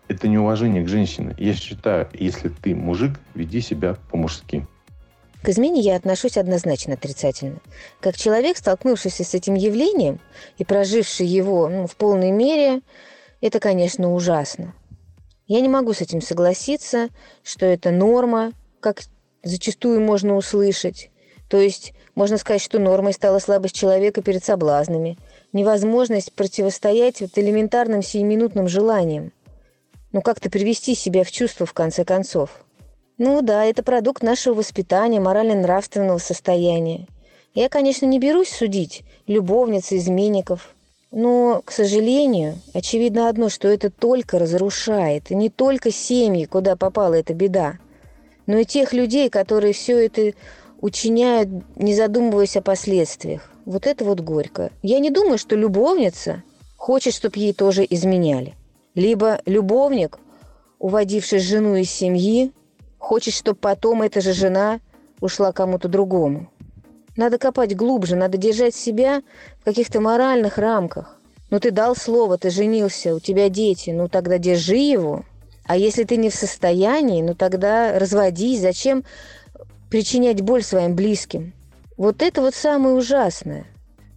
Это 0.08 0.26
неуважение 0.26 0.82
к 0.82 0.88
женщине. 0.88 1.34
Я 1.38 1.54
считаю, 1.54 2.08
если 2.12 2.48
ты 2.48 2.74
мужик, 2.74 3.20
веди 3.34 3.60
себя 3.60 3.96
по-мужски. 4.10 4.66
К 5.42 5.48
измене 5.48 5.80
я 5.80 5.96
отношусь 5.96 6.36
однозначно 6.36 6.94
отрицательно. 6.94 7.60
Как 8.00 8.16
человек, 8.16 8.58
столкнувшийся 8.58 9.24
с 9.24 9.34
этим 9.34 9.54
явлением 9.54 10.20
и 10.58 10.64
проживший 10.64 11.26
его 11.26 11.68
ну, 11.68 11.86
в 11.86 11.96
полной 11.96 12.30
мере, 12.30 12.82
это, 13.40 13.58
конечно, 13.58 14.12
ужасно. 14.12 14.74
Я 15.46 15.60
не 15.60 15.68
могу 15.68 15.94
с 15.94 16.02
этим 16.02 16.20
согласиться, 16.20 17.08
что 17.42 17.64
это 17.64 17.90
норма, 17.90 18.52
как 18.80 19.02
зачастую 19.42 20.02
можно 20.02 20.36
услышать. 20.36 21.10
То 21.48 21.56
есть 21.56 21.94
можно 22.14 22.36
сказать, 22.36 22.60
что 22.60 22.78
нормой 22.78 23.14
стала 23.14 23.38
слабость 23.38 23.74
человека 23.74 24.22
перед 24.22 24.44
соблазнами, 24.44 25.16
невозможность 25.54 26.34
противостоять 26.34 27.22
вот 27.22 27.36
элементарным 27.36 28.02
сиюминутным 28.02 28.68
желаниям. 28.68 29.32
Ну 30.12 30.20
как-то 30.20 30.50
привести 30.50 30.94
себя 30.94 31.24
в 31.24 31.32
чувство 31.32 31.64
в 31.64 31.72
конце 31.72 32.04
концов– 32.04 32.62
ну 33.22 33.42
да, 33.42 33.66
это 33.66 33.82
продукт 33.82 34.22
нашего 34.22 34.54
воспитания, 34.54 35.20
морально-нравственного 35.20 36.16
состояния. 36.16 37.06
Я, 37.52 37.68
конечно, 37.68 38.06
не 38.06 38.18
берусь 38.18 38.48
судить 38.48 39.02
любовниц, 39.26 39.92
изменников, 39.92 40.74
но, 41.10 41.60
к 41.62 41.70
сожалению, 41.70 42.54
очевидно 42.72 43.28
одно, 43.28 43.50
что 43.50 43.68
это 43.68 43.90
только 43.90 44.38
разрушает, 44.38 45.30
и 45.30 45.34
не 45.34 45.50
только 45.50 45.90
семьи, 45.90 46.46
куда 46.46 46.76
попала 46.76 47.12
эта 47.12 47.34
беда, 47.34 47.74
но 48.46 48.56
и 48.56 48.64
тех 48.64 48.94
людей, 48.94 49.28
которые 49.28 49.74
все 49.74 50.02
это 50.02 50.32
учиняют, 50.80 51.50
не 51.76 51.94
задумываясь 51.94 52.56
о 52.56 52.62
последствиях. 52.62 53.52
Вот 53.66 53.86
это 53.86 54.02
вот 54.06 54.20
горько. 54.20 54.70
Я 54.80 54.98
не 54.98 55.10
думаю, 55.10 55.36
что 55.36 55.56
любовница 55.56 56.42
хочет, 56.78 57.12
чтобы 57.12 57.38
ей 57.38 57.52
тоже 57.52 57.86
изменяли. 57.90 58.54
Либо 58.94 59.42
любовник, 59.44 60.18
уводивший 60.78 61.40
жену 61.40 61.74
из 61.74 61.90
семьи, 61.90 62.54
Хочет, 63.00 63.34
чтобы 63.34 63.58
потом 63.58 64.02
эта 64.02 64.20
же 64.20 64.34
жена 64.34 64.78
ушла 65.20 65.52
кому-то 65.52 65.88
другому. 65.88 66.52
Надо 67.16 67.38
копать 67.38 67.74
глубже, 67.74 68.14
надо 68.14 68.36
держать 68.36 68.74
себя 68.74 69.22
в 69.60 69.64
каких-то 69.64 70.00
моральных 70.00 70.58
рамках. 70.58 71.18
Ну 71.48 71.58
ты 71.58 71.70
дал 71.72 71.96
слово, 71.96 72.38
ты 72.38 72.50
женился, 72.50 73.14
у 73.14 73.18
тебя 73.18 73.48
дети, 73.48 73.90
ну 73.90 74.08
тогда 74.08 74.38
держи 74.38 74.76
его. 74.76 75.24
А 75.64 75.76
если 75.76 76.04
ты 76.04 76.16
не 76.18 76.28
в 76.30 76.34
состоянии, 76.34 77.22
ну 77.22 77.34
тогда 77.34 77.98
разводись. 77.98 78.60
Зачем 78.60 79.02
причинять 79.88 80.42
боль 80.42 80.62
своим 80.62 80.94
близким? 80.94 81.54
Вот 81.96 82.22
это 82.22 82.42
вот 82.42 82.54
самое 82.54 82.94
ужасное. 82.94 83.64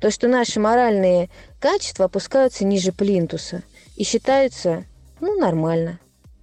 То, 0.02 0.12
что 0.12 0.28
наши 0.28 0.60
моральные 0.60 1.30
качества 1.60 2.06
опускаются 2.06 2.66
ниже 2.66 2.92
плинтуса 2.92 3.64
и 3.96 4.04
считаются, 4.04 4.84
ну, 5.22 5.40
нормально. 5.40 6.00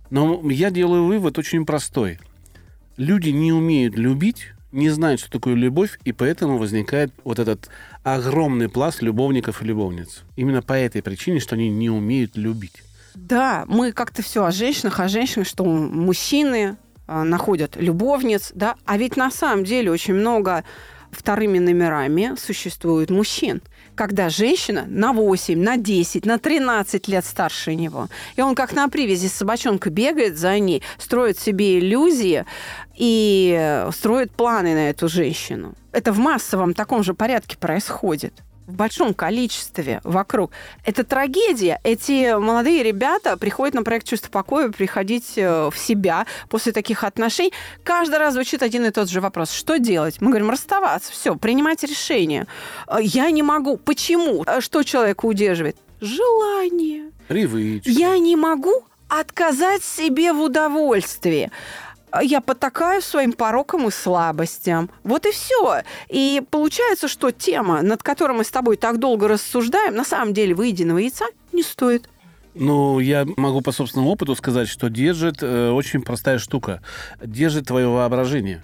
Но 0.09 0.41
я 0.51 0.71
делаю 0.71 1.05
вывод 1.05 1.39
очень 1.39 1.67
простой– 1.67 2.19
люди 3.01 3.31
не 3.31 3.53
умеют 3.53 3.97
любить, 3.97 4.53
не 4.73 4.91
знают, 4.91 5.21
что 5.21 5.31
такое 5.31 5.55
любовь, 5.55 5.99
и 6.05 6.13
поэтому 6.13 6.59
возникает 6.59 7.13
вот 7.25 7.39
этот 7.39 7.71
огромный 8.05 8.69
пласт 8.69 9.03
любовников 9.03 9.63
и 9.63 9.65
любовниц. 9.65 10.23
Именно 10.37 10.63
по 10.63 10.75
этой 10.75 11.03
причине, 11.03 11.41
что 11.41 11.57
они 11.57 11.71
не 11.71 11.91
умеют 11.91 12.37
любить. 12.37 12.83
Да, 13.15 13.65
мы 13.67 13.93
как-то 13.93 14.23
все 14.23 14.45
о 14.45 14.53
женщинах, 14.53 15.01
о 15.01 15.09
женщинах, 15.09 15.49
что 15.49 15.65
мужчины 15.65 16.77
а, 17.07 17.25
находят 17.25 17.75
любовниц, 17.77 18.53
да, 18.55 18.77
а 18.85 18.99
ведь 18.99 19.17
на 19.17 19.31
самом 19.31 19.65
деле 19.65 19.91
очень 19.91 20.15
много 20.15 20.63
вторыми 21.11 21.59
номерами 21.59 22.35
существует 22.39 23.11
мужчин 23.11 23.63
когда 23.95 24.29
женщина 24.29 24.85
на 24.89 25.13
8, 25.13 25.59
на 25.59 25.77
10, 25.77 26.27
на 26.27 26.39
13 26.39 27.09
лет 27.09 27.25
старше 27.25 27.75
него. 27.75 28.09
И 28.37 28.43
он 28.43 28.55
как 28.55 28.73
на 28.73 28.89
привязи 28.89 29.29
с 29.29 29.35
собачонкой 29.35 29.93
бегает 29.93 30.39
за 30.39 30.59
ней, 30.59 30.83
строит 30.99 31.39
себе 31.39 31.79
иллюзии 31.79 32.45
и 32.97 33.89
строит 33.93 34.33
планы 34.33 34.75
на 34.75 34.91
эту 34.91 35.09
женщину. 35.09 35.75
Это 35.93 36.13
в 36.13 36.19
массовом 36.19 36.75
таком 36.75 37.03
же 37.03 37.15
порядке 37.15 37.57
происходит 37.57 38.35
в 38.71 38.77
большом 38.77 39.15
количестве 39.15 40.01
вокруг. 40.05 40.51
Это 40.85 41.05
трагедия. 41.05 41.81
Эти 41.85 42.39
молодые 42.39 42.83
ребята 42.83 43.37
приходят 43.37 43.75
на 43.75 43.83
проект 43.83 44.07
«Чувство 44.07 44.31
покоя» 44.31 44.71
приходить 44.71 45.33
э, 45.37 45.71
в 45.71 45.77
себя 45.77 46.27
после 46.49 46.73
таких 46.73 47.05
отношений. 47.05 47.53
Каждый 47.85 48.19
раз 48.19 48.35
звучит 48.35 48.63
один 48.63 48.85
и 48.87 48.91
тот 48.91 49.11
же 49.11 49.21
вопрос. 49.21 49.51
Что 49.51 49.79
делать? 49.79 50.21
Мы 50.21 50.29
говорим, 50.29 50.51
расставаться. 50.51 51.13
Все, 51.13 51.37
принимать 51.37 51.83
решение. 51.83 52.47
Э, 52.87 52.99
я 53.01 53.31
не 53.31 53.43
могу. 53.43 53.77
Почему? 53.77 54.45
Э, 54.47 54.61
что 54.61 54.83
человека 54.83 55.27
удерживает? 55.27 55.77
Желание. 56.01 57.11
Привычка. 57.29 57.91
Я 57.91 58.19
не 58.19 58.37
могу, 58.37 58.85
отказать 59.11 59.83
себе 59.83 60.33
в 60.33 60.41
удовольствии 60.41 61.51
я 62.23 62.41
потакаю 62.41 63.03
своим 63.03 63.33
порокам 63.33 63.89
и 63.89 63.91
слабостям. 63.91 64.91
Вот 65.05 65.27
и 65.27 65.31
все. 65.31 65.83
И 66.09 66.43
получается, 66.51 67.09
что 67.09 67.31
тема, 67.31 67.83
над 67.83 68.03
которой 68.03 68.33
мы 68.37 68.45
с 68.45 68.51
тобой 68.51 68.77
так 68.77 68.99
долго 68.99 69.29
рассуждаем, 69.29 69.95
на 69.95 70.05
самом 70.05 70.35
деле 70.35 70.55
выеденного 70.55 70.99
яйца 70.99 71.27
не 71.53 71.63
стоит. 71.63 72.09
Ну, 72.55 72.99
я 72.99 73.25
могу 73.37 73.61
по 73.61 73.71
собственному 73.73 74.11
опыту 74.11 74.35
сказать, 74.35 74.69
что 74.69 74.91
держит 74.91 75.43
э, 75.43 75.71
очень 75.71 76.03
простая 76.03 76.39
штука. 76.39 76.83
Держит 77.23 77.69
твое 77.69 77.87
воображение. 77.87 78.63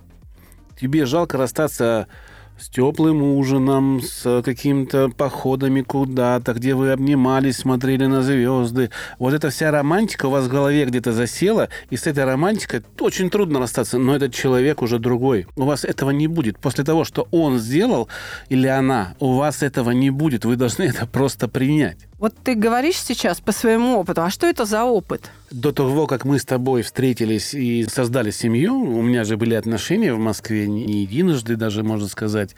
Тебе 0.81 1.07
жалко 1.07 1.39
расстаться 1.39 2.09
с 2.59 2.69
теплым 2.69 3.23
ужином, 3.23 4.01
с 4.03 4.43
какими-то 4.43 5.09
походами 5.09 5.83
куда-то, 5.83 6.55
где 6.55 6.75
вы 6.75 6.93
обнимались, 6.93 7.59
смотрели 7.59 8.07
на 8.07 8.23
звезды. 8.23 8.91
Вот 9.19 9.35
эта 9.35 9.51
вся 9.51 9.71
романтика 9.71 10.27
у 10.27 10.31
вас 10.31 10.47
в 10.47 10.49
голове 10.49 10.85
где-то 10.85 11.13
засела, 11.13 11.69
и 11.91 11.97
с 11.97 12.07
этой 12.07 12.25
романтикой 12.25 12.83
очень 13.01 13.31
трудно 13.31 13.59
расстаться, 13.59 13.99
но 13.99 14.17
этот 14.17 14.35
человек 14.35 14.83
уже 14.83 14.99
другой. 14.99 15.47
У 15.57 15.65
вас 15.65 15.85
этого 15.85 16.11
не 16.11 16.27
будет. 16.27 16.59
После 16.59 16.85
того, 16.85 17.05
что 17.05 17.29
он 17.31 17.59
сделал 17.59 18.09
или 18.49 18.67
она, 18.67 19.15
у 19.21 19.35
вас 19.35 19.63
этого 19.63 19.91
не 19.91 20.11
будет. 20.11 20.45
Вы 20.45 20.57
должны 20.57 20.85
это 20.85 21.07
просто 21.07 21.49
принять. 21.49 21.99
Вот 22.19 22.35
ты 22.43 22.55
говоришь 22.55 22.97
сейчас 22.97 23.43
по 23.43 23.53
своему 23.53 23.99
опыту, 23.99 24.23
а 24.23 24.31
что 24.31 24.47
это 24.47 24.65
за 24.65 24.85
опыт? 24.85 25.31
До 25.51 25.71
того, 25.71 26.07
как 26.07 26.25
мы 26.25 26.39
с 26.39 26.47
тобой 26.47 26.81
встретились 26.81 27.53
и 27.53 27.85
создали 27.85 28.31
семью, 28.31 28.75
у 28.75 29.03
меня 29.03 29.25
же 29.25 29.37
были 29.37 29.55
отношения 29.55 30.15
в 30.15 30.19
Москве 30.19 30.67
не 30.67 31.03
единожды 31.03 31.57
даже, 31.57 31.83
можно 31.83 32.09
сказать. 32.09 32.57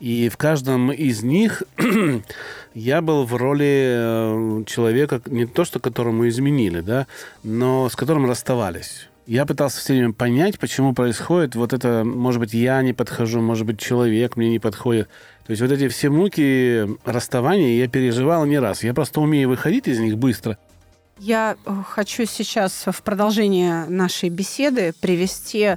И 0.00 0.28
в 0.28 0.36
каждом 0.36 0.90
из 0.90 1.22
них 1.22 1.62
я 2.74 3.00
был 3.00 3.24
в 3.24 3.36
роли 3.36 4.60
э, 4.60 4.64
человека, 4.66 5.22
не 5.26 5.46
то 5.46 5.64
что 5.64 5.78
которому 5.78 6.26
изменили, 6.28 6.80
да, 6.80 7.06
но 7.44 7.88
с 7.88 7.94
которым 7.94 8.28
расставались. 8.28 9.08
Я 9.26 9.44
пытался 9.44 9.80
все 9.80 9.94
время 9.94 10.12
понять, 10.12 10.58
почему 10.60 10.94
происходит 10.94 11.56
вот 11.56 11.72
это, 11.72 12.04
может 12.04 12.38
быть, 12.38 12.54
я 12.54 12.80
не 12.82 12.92
подхожу, 12.92 13.40
может 13.40 13.66
быть, 13.66 13.80
человек 13.80 14.36
мне 14.36 14.50
не 14.50 14.60
подходит. 14.60 15.08
То 15.46 15.50
есть 15.50 15.60
вот 15.60 15.72
эти 15.72 15.88
все 15.88 16.10
муки 16.10 16.86
расставания 17.04 17.76
я 17.76 17.88
переживал 17.88 18.44
не 18.46 18.60
раз. 18.60 18.84
Я 18.84 18.94
просто 18.94 19.20
умею 19.20 19.48
выходить 19.48 19.88
из 19.88 19.98
них 19.98 20.16
быстро. 20.16 20.58
Я 21.18 21.56
э, 21.64 21.82
хочу 21.88 22.24
сейчас 22.24 22.84
в 22.86 23.02
продолжение 23.02 23.86
нашей 23.86 24.28
беседы 24.28 24.92
привести 25.00 25.76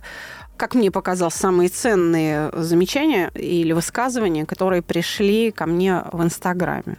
как 0.58 0.76
мне 0.76 0.92
показалось, 0.92 1.36
самые 1.36 1.70
ценные 1.70 2.52
замечания 2.54 3.32
или 3.34 3.72
высказывания, 3.72 4.46
которые 4.46 4.82
пришли 4.82 5.52
ко 5.52 5.66
мне 5.66 6.04
в 6.12 6.22
Инстаграме 6.22 6.98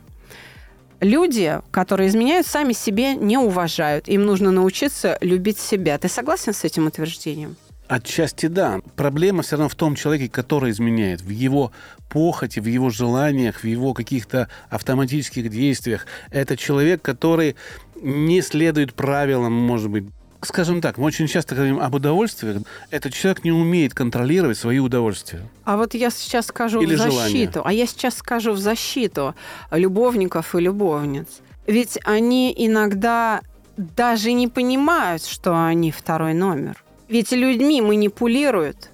люди, 1.00 1.60
которые 1.70 2.08
изменяют, 2.08 2.46
сами 2.46 2.72
себе 2.72 3.14
не 3.14 3.38
уважают. 3.38 4.08
Им 4.08 4.26
нужно 4.26 4.50
научиться 4.50 5.18
любить 5.20 5.58
себя. 5.58 5.98
Ты 5.98 6.08
согласен 6.08 6.54
с 6.54 6.64
этим 6.64 6.86
утверждением? 6.86 7.56
Отчасти 7.88 8.46
да. 8.46 8.80
Проблема 8.94 9.42
все 9.42 9.56
равно 9.56 9.68
в 9.68 9.74
том 9.74 9.96
человеке, 9.96 10.28
который 10.28 10.70
изменяет, 10.70 11.22
в 11.22 11.30
его 11.30 11.72
похоти, 12.08 12.60
в 12.60 12.66
его 12.66 12.88
желаниях, 12.90 13.64
в 13.64 13.66
его 13.66 13.94
каких-то 13.94 14.48
автоматических 14.68 15.50
действиях. 15.50 16.06
Это 16.30 16.56
человек, 16.56 17.02
который 17.02 17.56
не 18.00 18.42
следует 18.42 18.94
правилам, 18.94 19.52
может 19.52 19.90
быть, 19.90 20.04
скажем 20.42 20.80
так, 20.80 20.98
мы 20.98 21.04
очень 21.04 21.26
часто 21.26 21.54
говорим 21.54 21.80
об 21.80 21.94
удовольствиях. 21.94 22.62
Этот 22.90 23.12
человек 23.12 23.44
не 23.44 23.52
умеет 23.52 23.94
контролировать 23.94 24.58
свои 24.58 24.78
удовольствия. 24.78 25.42
А 25.64 25.76
вот 25.76 25.94
я 25.94 26.10
сейчас 26.10 26.46
скажу 26.46 26.80
Или 26.80 26.94
в 26.94 26.98
защиту. 26.98 27.20
желание. 27.20 27.62
А 27.64 27.72
я 27.72 27.86
сейчас 27.86 28.16
скажу 28.16 28.52
в 28.52 28.58
защиту 28.58 29.34
любовников 29.70 30.54
и 30.54 30.60
любовниц. 30.60 31.26
Ведь 31.66 31.98
они 32.04 32.54
иногда 32.56 33.40
даже 33.76 34.32
не 34.32 34.48
понимают, 34.48 35.24
что 35.24 35.64
они 35.64 35.90
второй 35.90 36.34
номер. 36.34 36.82
Ведь 37.08 37.32
людьми 37.32 37.80
манипулируют 37.82 38.90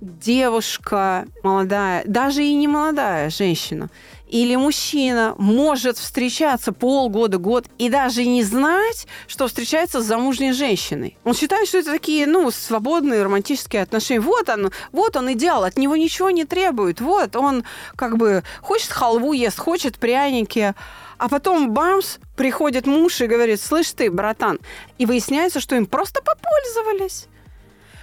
девушка 0.00 1.26
молодая, 1.42 2.04
даже 2.06 2.44
и 2.44 2.54
не 2.54 2.68
молодая 2.68 3.30
женщина– 3.30 3.88
или 4.34 4.56
мужчина 4.56 5.36
может 5.38 5.96
встречаться 5.96 6.72
полгода, 6.72 7.38
год 7.38 7.66
и 7.78 7.88
даже 7.88 8.26
не 8.26 8.42
знать, 8.42 9.06
что 9.28 9.46
встречается 9.46 10.02
с 10.02 10.06
замужней 10.06 10.50
женщиной. 10.50 11.16
Он 11.22 11.34
считает, 11.34 11.68
что 11.68 11.78
это 11.78 11.92
такие, 11.92 12.26
ну, 12.26 12.50
свободные 12.50 13.22
романтические 13.22 13.82
отношения. 13.82 14.18
Вот 14.18 14.48
он, 14.48 14.72
вот 14.90 15.14
он 15.14 15.32
идеал, 15.34 15.62
от 15.62 15.78
него 15.78 15.94
ничего 15.94 16.30
не 16.30 16.44
требует. 16.44 17.00
Вот 17.00 17.36
он 17.36 17.62
как 17.94 18.16
бы 18.16 18.42
хочет 18.60 18.90
халву 18.90 19.34
ест, 19.34 19.60
хочет 19.60 20.00
пряники. 20.00 20.74
А 21.16 21.28
потом 21.28 21.70
бамс, 21.70 22.16
приходит 22.36 22.88
муж 22.88 23.20
и 23.20 23.28
говорит, 23.28 23.60
слышь 23.60 23.92
ты, 23.92 24.10
братан. 24.10 24.58
И 24.98 25.06
выясняется, 25.06 25.60
что 25.60 25.76
им 25.76 25.86
просто 25.86 26.20
попользовались 26.20 27.28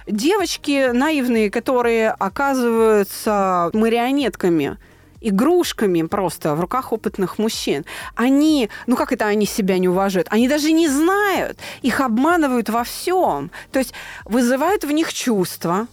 девочки 0.06 0.92
наивные, 0.92 1.50
которые 1.50 2.10
оказываются 2.12 3.68
марионетками– 3.74 4.78
игрушками 5.22 6.02
просто 6.02 6.54
в 6.54 6.60
руках 6.60 6.92
опытных 6.92 7.38
мужчин. 7.38 7.84
Они, 8.14 8.68
ну 8.86 8.96
как 8.96 9.12
это 9.12 9.26
они 9.26 9.46
себя 9.46 9.78
не 9.78 9.88
уважают? 9.88 10.28
Они 10.30 10.48
даже 10.48 10.72
не 10.72 10.88
знают, 10.88 11.58
их 11.82 12.00
обманывают 12.00 12.68
во 12.68 12.84
всем. 12.84 13.50
То 13.70 13.78
есть 13.78 13.94
вызывают 14.24 14.84
в 14.84 14.90
них 14.90 15.12
чувства, 15.12 15.86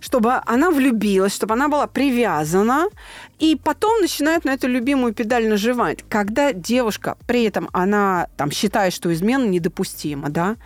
чтобы 0.00 0.40
она 0.46 0.70
влюбилась, 0.70 1.34
чтобы 1.34 1.54
она 1.54 1.68
была 1.68 1.86
привязана, 1.86 2.88
и 3.38 3.56
потом 3.56 4.00
начинают 4.00 4.44
на 4.44 4.54
эту 4.54 4.66
любимую 4.66 5.12
педаль 5.12 5.48
наживать. 5.48 6.04
Когда 6.08 6.52
девушка, 6.52 7.16
при 7.26 7.44
этом 7.44 7.68
она 7.72 8.28
там 8.36 8.50
считает, 8.50 8.92
что 8.92 9.12
измена 9.12 9.44
недопустима, 9.44 10.30
да, 10.30 10.56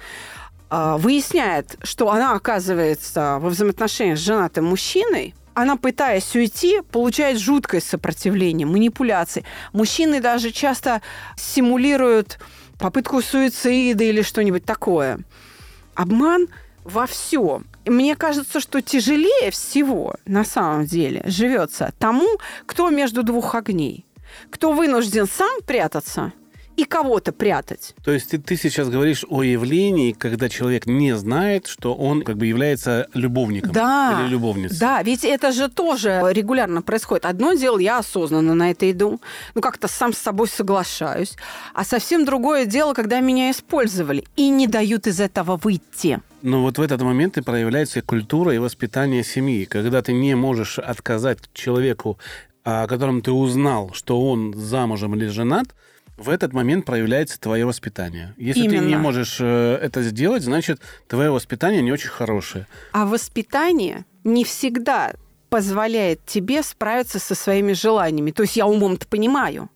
а, 0.71 0.97
выясняет, 0.97 1.77
что 1.83 2.11
она 2.11 2.33
оказывается 2.33 3.39
во 3.41 3.51
взаимоотношениях 3.51 4.19
с 4.19 4.23
женатым 4.23 4.67
мужчиной, 4.67 5.35
она, 5.55 5.77
пытаясь 5.77 6.35
уйти, 6.35 6.81
получает 6.91 7.39
жуткое 7.39 7.81
сопротивление, 7.81 8.67
манипуляции. 8.67 9.45
Мужчины 9.73 10.21
даже 10.21 10.51
часто 10.51 11.01
симулируют 11.37 12.39
попытку 12.79 13.23
суицида 13.23 14.05
или 14.05 14.23
что-нибудь 14.23 14.65
такое. 14.65 15.21
Обман 15.95 16.49
во 16.83 17.07
всем. 17.07 17.67
И 17.85 17.91
мне 17.91 18.17
кажется, 18.17 18.61
что 18.61 18.83
тяжелее 18.83 19.51
всего 19.51 20.15
на 20.27 20.45
самом 20.45 20.87
деле 20.87 21.23
живется 21.27 21.93
тому, 21.99 22.29
кто 22.67 22.91
между 22.91 23.23
двух 23.23 23.55
огней. 23.55 24.05
Кто 24.51 24.73
вынужден 24.73 25.27
сам 25.27 25.61
прятаться– 25.65 26.33
и 26.77 26.85
кого-то 26.85 27.33
прятать. 27.33 27.95
То 28.05 28.13
есть 28.13 28.31
ты, 28.31 28.39
ты 28.39 28.57
сейчас 28.57 28.89
говоришь 28.89 29.25
о 29.29 29.43
явлении, 29.43 30.13
когда 30.13 30.49
человек 30.49 30.87
не 30.87 31.17
знает, 31.17 31.67
что 31.67 31.95
он 31.95 32.23
как 32.23 32.37
бы 32.37 32.47
является 32.47 33.09
любовником 33.15 33.73
да, 33.73 34.21
или 34.21 34.31
любовницей. 34.31 34.79
Да, 34.79 35.03
ведь 35.03 35.25
это 35.25 35.53
же 35.53 35.69
тоже 35.69 36.23
регулярно 36.31 36.83
происходит. 36.83 37.27
Одно 37.27 37.55
дело, 37.55 37.79
я 37.79 37.99
осознанно 37.99 38.55
на 38.55 38.71
это 38.71 38.91
иду, 38.91 39.21
ну 39.55 39.61
как-то 39.61 39.89
сам 39.89 40.13
с 40.13 40.19
собой 40.19 40.49
соглашаюсь, 40.49 41.37
а 41.75 41.85
совсем 41.85 42.25
другое 42.25 42.67
дело, 42.67 42.95
когда 42.95 43.21
меня 43.21 43.51
использовали 43.51 44.25
и 44.37 44.49
не 44.49 44.67
дают 44.67 45.07
из 45.07 45.21
этого 45.21 45.57
выйти. 45.57 46.21
Но 46.43 46.63
вот 46.63 46.77
в 46.77 46.83
этот 46.83 47.01
момент 47.01 47.39
и 47.39 47.43
проявляется 47.43 48.03
культура 48.03 48.55
и 48.55 48.59
воспитание 48.59 49.25
семьи, 49.25 49.65
когда 49.65 50.03
ты 50.03 50.13
не 50.13 50.35
можешь 50.35 50.79
отказать 50.79 51.39
человеку, 51.55 52.19
о 52.65 52.87
котором 52.87 53.23
ты 53.23 53.31
узнал, 53.31 53.93
что 53.95 54.21
он 54.21 54.53
замужем 54.55 55.15
или 55.15 55.27
женат, 55.27 55.69
в 56.17 56.29
этот 56.29 56.53
момент 56.53 56.85
проявляется 56.85 57.41
твое 57.41 57.67
воспитание. 57.67 58.35
Если 58.37 58.63
Именно. 58.63 58.83
ты 58.83 58.87
не 58.87 58.97
можешь 58.97 59.39
э, 59.41 59.79
это 59.83 60.03
сделать, 60.03 60.43
значит, 60.43 60.81
твое 61.09 61.31
воспитание 61.31 61.83
не 61.83 61.93
очень 61.93 62.09
хорошее. 62.09 62.67
А 62.93 63.07
воспитание 63.07 64.05
не 64.23 64.45
всегда 64.45 65.13
позволяет 65.51 66.25
тебе 66.27 66.63
справиться 66.63 67.19
со 67.19 67.35
своими 67.35 67.73
желаниями. 67.73 68.31
То 68.31 68.43
есть 68.43 68.57
я 68.57 68.67
умом-то 68.67 69.07
понимаю, 69.07 69.71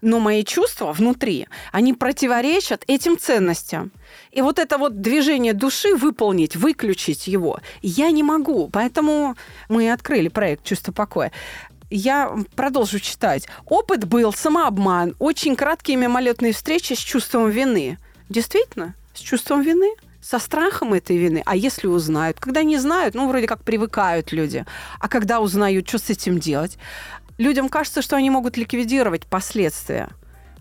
но 0.00 0.20
мои 0.20 0.44
чувства 0.44 0.92
внутри, 0.92 1.46
они 1.72 1.94
противоречат 1.94 2.84
этим 2.86 3.18
ценностям. 3.18 3.92
И 4.30 4.42
вот 4.42 4.58
это 4.58 4.78
вот 4.78 5.00
движение 5.00 5.54
души 5.54 5.94
выполнить, 5.94 6.56
выключить 6.56 7.26
его, 7.26 7.60
я 7.80 8.10
не 8.10 8.22
могу. 8.22 8.68
Поэтому 8.68 9.36
мы 9.68 9.90
открыли 9.90 10.28
проект 10.28 10.64
«Чувство 10.64 10.92
покоя» 10.92 11.32
я 11.94 12.34
продолжу 12.56 12.98
читать. 12.98 13.48
Опыт 13.66 14.06
был 14.06 14.32
самообман, 14.32 15.14
очень 15.18 15.56
краткие 15.56 15.96
мимолетные 15.96 16.52
встречи 16.52 16.94
с 16.94 16.98
чувством 16.98 17.50
вины. 17.50 17.98
Действительно, 18.28 18.94
с 19.14 19.20
чувством 19.20 19.62
вины? 19.62 19.94
со 20.22 20.38
страхом 20.38 20.94
этой 20.94 21.16
вины. 21.16 21.42
А 21.44 21.56
если 21.56 21.88
узнают? 21.88 22.38
Когда 22.38 22.62
не 22.62 22.78
знают, 22.78 23.14
ну, 23.14 23.28
вроде 23.28 23.48
как 23.48 23.64
привыкают 23.64 24.32
люди. 24.32 24.64
А 25.00 25.08
когда 25.08 25.40
узнают, 25.40 25.88
что 25.88 25.98
с 25.98 26.10
этим 26.10 26.38
делать? 26.38 26.78
Людям 27.38 27.68
кажется, 27.68 28.02
что 28.02 28.14
они 28.14 28.30
могут 28.30 28.56
ликвидировать 28.56 29.26
последствия. 29.26 30.10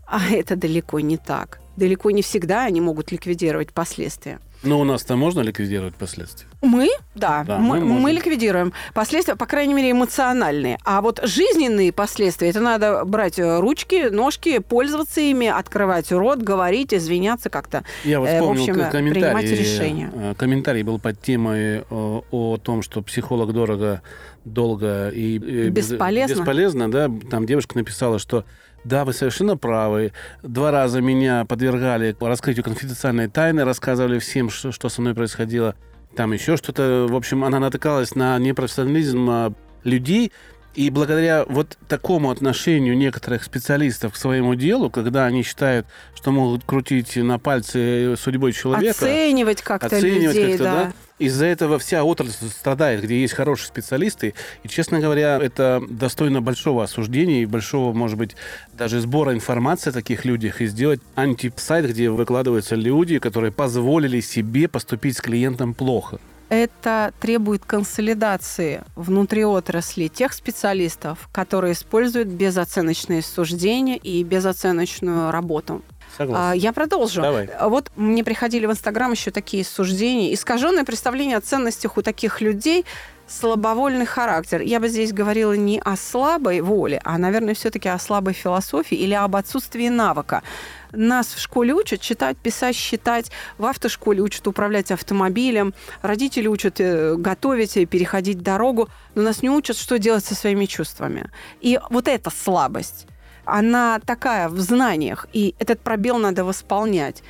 А 0.07 0.19
это 0.31 0.55
далеко 0.55 0.99
не 0.99 1.17
так. 1.17 1.60
Далеко 1.77 2.11
не 2.11 2.21
всегда 2.21 2.63
они 2.65 2.81
могут 2.81 3.11
ликвидировать 3.11 3.71
последствия. 3.71 4.39
Но 4.63 4.79
у 4.79 4.83
нас-то 4.83 5.15
можно 5.15 5.39
ликвидировать 5.41 5.95
последствия? 5.95 6.47
Мы, 6.61 6.89
да, 7.15 7.43
Да, 7.47 7.57
мы, 7.57 7.79
мы 7.79 7.85
можем. 7.85 8.01
мы 8.03 8.11
ликвидируем 8.11 8.73
последствия, 8.93 9.35
по 9.35 9.47
крайней 9.47 9.73
мере, 9.73 9.89
эмоциональные. 9.89 10.77
А 10.83 11.01
вот 11.01 11.19
жизненные 11.23 11.91
последствия, 11.91 12.49
это 12.49 12.59
надо 12.59 13.03
брать 13.05 13.39
э, 13.39 13.59
ручки, 13.59 14.09
ножки, 14.09 14.59
пользоваться 14.59 15.19
ими, 15.19 15.47
открывать 15.47 16.11
рот, 16.11 16.43
говорить, 16.43 16.93
извиняться 16.93 17.49
как-то. 17.49 17.83
Я 18.03 18.19
вот 18.19 18.29
Э, 18.29 18.33
в 18.33 18.41
вспомнил 18.41 18.61
общем, 18.61 18.75
к- 18.75 18.91
комментарий. 18.91 19.21
принимать 19.23 19.45
решения. 19.59 20.11
э, 20.13 20.35
Комментарий 20.37 20.83
был 20.83 20.99
под 20.99 21.19
темой 21.19 21.77
э, 21.79 21.83
о 21.89 22.57
том, 22.61 22.83
что 22.83 23.01
психолог 23.01 23.53
дорого, 23.53 24.03
долго 24.45 25.09
и 25.09 25.39
э, 25.39 25.69
Бесполезно. 25.69 26.35
бесполезно, 26.35 26.91
да. 26.91 27.09
Там 27.31 27.47
девушка 27.47 27.75
написала, 27.77 28.19
что 28.19 28.45
да, 28.83 29.05
вы 29.05 29.13
совершенно 29.13 29.57
правы. 29.57 30.11
Два 30.41 30.71
раза 30.71 31.01
меня 31.01 31.45
подвергали 31.45 32.15
раскрытию 32.19 32.63
конфиденциальной 32.63 33.27
тайны, 33.27 33.63
рассказывали 33.63 34.19
всем, 34.19 34.49
что, 34.49 34.71
что 34.71 34.89
со 34.89 35.01
мной 35.01 35.13
происходило. 35.13 35.75
Там 36.15 36.33
еще 36.33 36.57
что-то. 36.57 37.07
В 37.09 37.15
общем, 37.15 37.43
она 37.43 37.59
натыкалась 37.59 38.15
на 38.15 38.37
непрофессионализм 38.39 39.29
а, 39.29 39.53
людей. 39.83 40.31
И 40.73 40.89
благодаря 40.89 41.43
вот 41.47 41.77
такому 41.89 42.31
отношению 42.31 42.97
некоторых 42.97 43.43
специалистов 43.43 44.13
к 44.13 44.15
своему 44.15 44.55
делу, 44.55 44.89
когда 44.89 45.25
они 45.25 45.43
считают, 45.43 45.85
что 46.15 46.31
могут 46.31 46.63
крутить 46.63 47.17
на 47.17 47.39
пальце 47.39 48.15
судьбой 48.17 48.53
человека, 48.53 48.91
Оценивать 48.91 49.61
как-то 49.61 49.87
оценивать 49.87 50.35
людей, 50.35 50.57
как-то, 50.57 50.63
да. 50.63 50.83
да. 50.85 50.93
Из-за 51.21 51.45
этого 51.45 51.77
вся 51.77 52.03
отрасль 52.03 52.47
страдает, 52.47 53.03
где 53.03 53.21
есть 53.21 53.35
хорошие 53.35 53.67
специалисты. 53.67 54.33
И, 54.63 54.67
честно 54.67 54.99
говоря, 54.99 55.37
это 55.37 55.79
достойно 55.87 56.41
большого 56.41 56.83
осуждения 56.83 57.43
и 57.43 57.45
большого, 57.45 57.93
может 57.93 58.17
быть, 58.17 58.35
даже 58.73 58.99
сбора 59.01 59.35
информации 59.35 59.91
о 59.91 59.93
таких 59.93 60.25
людях 60.25 60.61
и 60.61 60.65
сделать 60.65 60.99
антисайт, 61.15 61.87
где 61.87 62.09
выкладываются 62.09 62.73
люди, 62.73 63.19
которые 63.19 63.51
позволили 63.51 64.19
себе 64.19 64.67
поступить 64.67 65.15
с 65.15 65.21
клиентом 65.21 65.75
плохо. 65.75 66.19
Это 66.49 67.13
требует 67.21 67.65
консолидации 67.65 68.81
внутри 68.95 69.45
отрасли 69.45 70.07
тех 70.07 70.33
специалистов, 70.33 71.29
которые 71.31 71.73
используют 71.73 72.29
безоценочные 72.29 73.21
суждения 73.21 73.95
и 73.95 74.23
безоценочную 74.23 75.29
работу. 75.29 75.83
Согласен. 76.17 76.51
А, 76.51 76.55
Я 76.55 76.73
продолжу. 76.73 77.21
Давай. 77.21 77.45
А 77.45 77.69
Вот 77.69 77.91
мне 77.95 78.23
приходили 78.23 78.65
в 78.65 78.71
Инстаграм 78.71 79.11
еще 79.11 79.31
такие 79.31 79.63
суждения. 79.63 80.33
Искаженное 80.33 80.83
представление 80.83 81.37
о 81.37 81.41
ценностях 81.41 81.97
у 81.97 82.01
таких 82.01 82.41
людей 82.41 82.85
слабовольный 83.31 84.05
характер. 84.05 84.61
Я 84.61 84.79
бы 84.79 84.89
здесь 84.89 85.13
говорила 85.13 85.53
не 85.53 85.79
о 85.79 85.95
слабой 85.95 86.61
воле, 86.61 87.01
а, 87.03 87.17
наверное, 87.17 87.53
все-таки 87.53 87.87
о 87.89 87.97
слабой 87.97 88.33
философии 88.33 88.97
или 88.97 89.13
об 89.13 89.35
отсутствии 89.35 89.87
навыка. 89.87 90.43
Нас 90.91 91.27
в 91.27 91.39
школе 91.39 91.73
учат 91.73 92.01
читать, 92.01 92.37
писать, 92.37 92.75
считать. 92.75 93.31
В 93.57 93.65
автошколе 93.65 94.21
учат 94.21 94.45
управлять 94.47 94.91
автомобилем. 94.91 95.73
Родители 96.01 96.47
учат 96.47 96.81
э, 96.81 97.15
готовить 97.15 97.77
и 97.77 97.85
переходить 97.85 98.41
дорогу. 98.41 98.89
Но 99.15 99.21
нас 99.21 99.41
не 99.41 99.49
учат, 99.49 99.77
что 99.77 99.97
делать 99.97 100.25
со 100.25 100.35
своими 100.35 100.65
чувствами. 100.65 101.29
И 101.61 101.79
вот 101.89 102.09
эта 102.09 102.29
слабость, 102.29 103.07
она 103.51 103.99
такая 103.99 104.49
в 104.49 104.59
знаниях, 104.59 105.27
и 105.33 105.55
этот 105.59 105.81
пробел 105.81 106.17
надо 106.17 106.43
восполнять. 106.45 107.23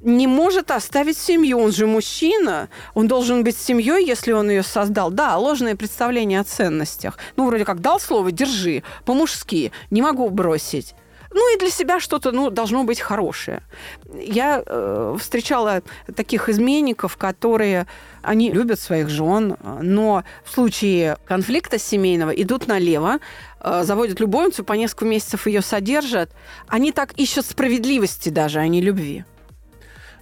Не 0.00 0.26
может 0.26 0.70
оставить 0.70 1.18
семью, 1.18 1.58
он 1.58 1.72
же 1.72 1.86
мужчина, 1.86 2.70
он 2.94 3.06
должен 3.06 3.44
быть 3.44 3.56
семьей, 3.56 4.04
если 4.06 4.32
он 4.32 4.48
ее 4.48 4.62
создал. 4.62 5.10
Да, 5.10 5.36
ложное 5.36 5.76
представление 5.76 6.40
о 6.40 6.44
ценностях. 6.44 7.18
Ну, 7.36 7.46
вроде 7.46 7.64
как 7.64 7.80
дал 7.80 8.00
слово, 8.00 8.32
держи, 8.32 8.82
по-мужски, 9.04 9.72
не 9.90 10.00
могу 10.00 10.28
бросить. 10.30 10.94
Ну 11.32 11.54
и 11.54 11.58
для 11.58 11.70
себя 11.70 12.00
что-то 12.00 12.32
ну, 12.32 12.50
должно 12.50 12.84
быть 12.84 13.00
хорошее. 13.00 13.62
Я 14.12 14.62
э, 14.64 15.16
встречала 15.18 15.82
таких 16.16 16.48
изменников, 16.48 17.16
которые 17.16 17.86
они 18.22 18.50
любят 18.50 18.80
своих 18.80 19.08
жен, 19.08 19.56
но 19.80 20.24
в 20.44 20.52
случае 20.52 21.18
конфликта 21.26 21.78
семейного 21.78 22.30
идут 22.30 22.66
налево, 22.66 23.18
э, 23.60 23.82
заводят 23.84 24.18
любовницу, 24.18 24.64
по 24.64 24.72
несколько 24.72 25.04
месяцев 25.04 25.46
ее 25.46 25.62
содержат. 25.62 26.30
Они 26.66 26.90
так 26.90 27.12
ищут 27.12 27.46
справедливости 27.46 28.28
даже, 28.28 28.58
а 28.58 28.66
не 28.66 28.80
любви. 28.80 29.24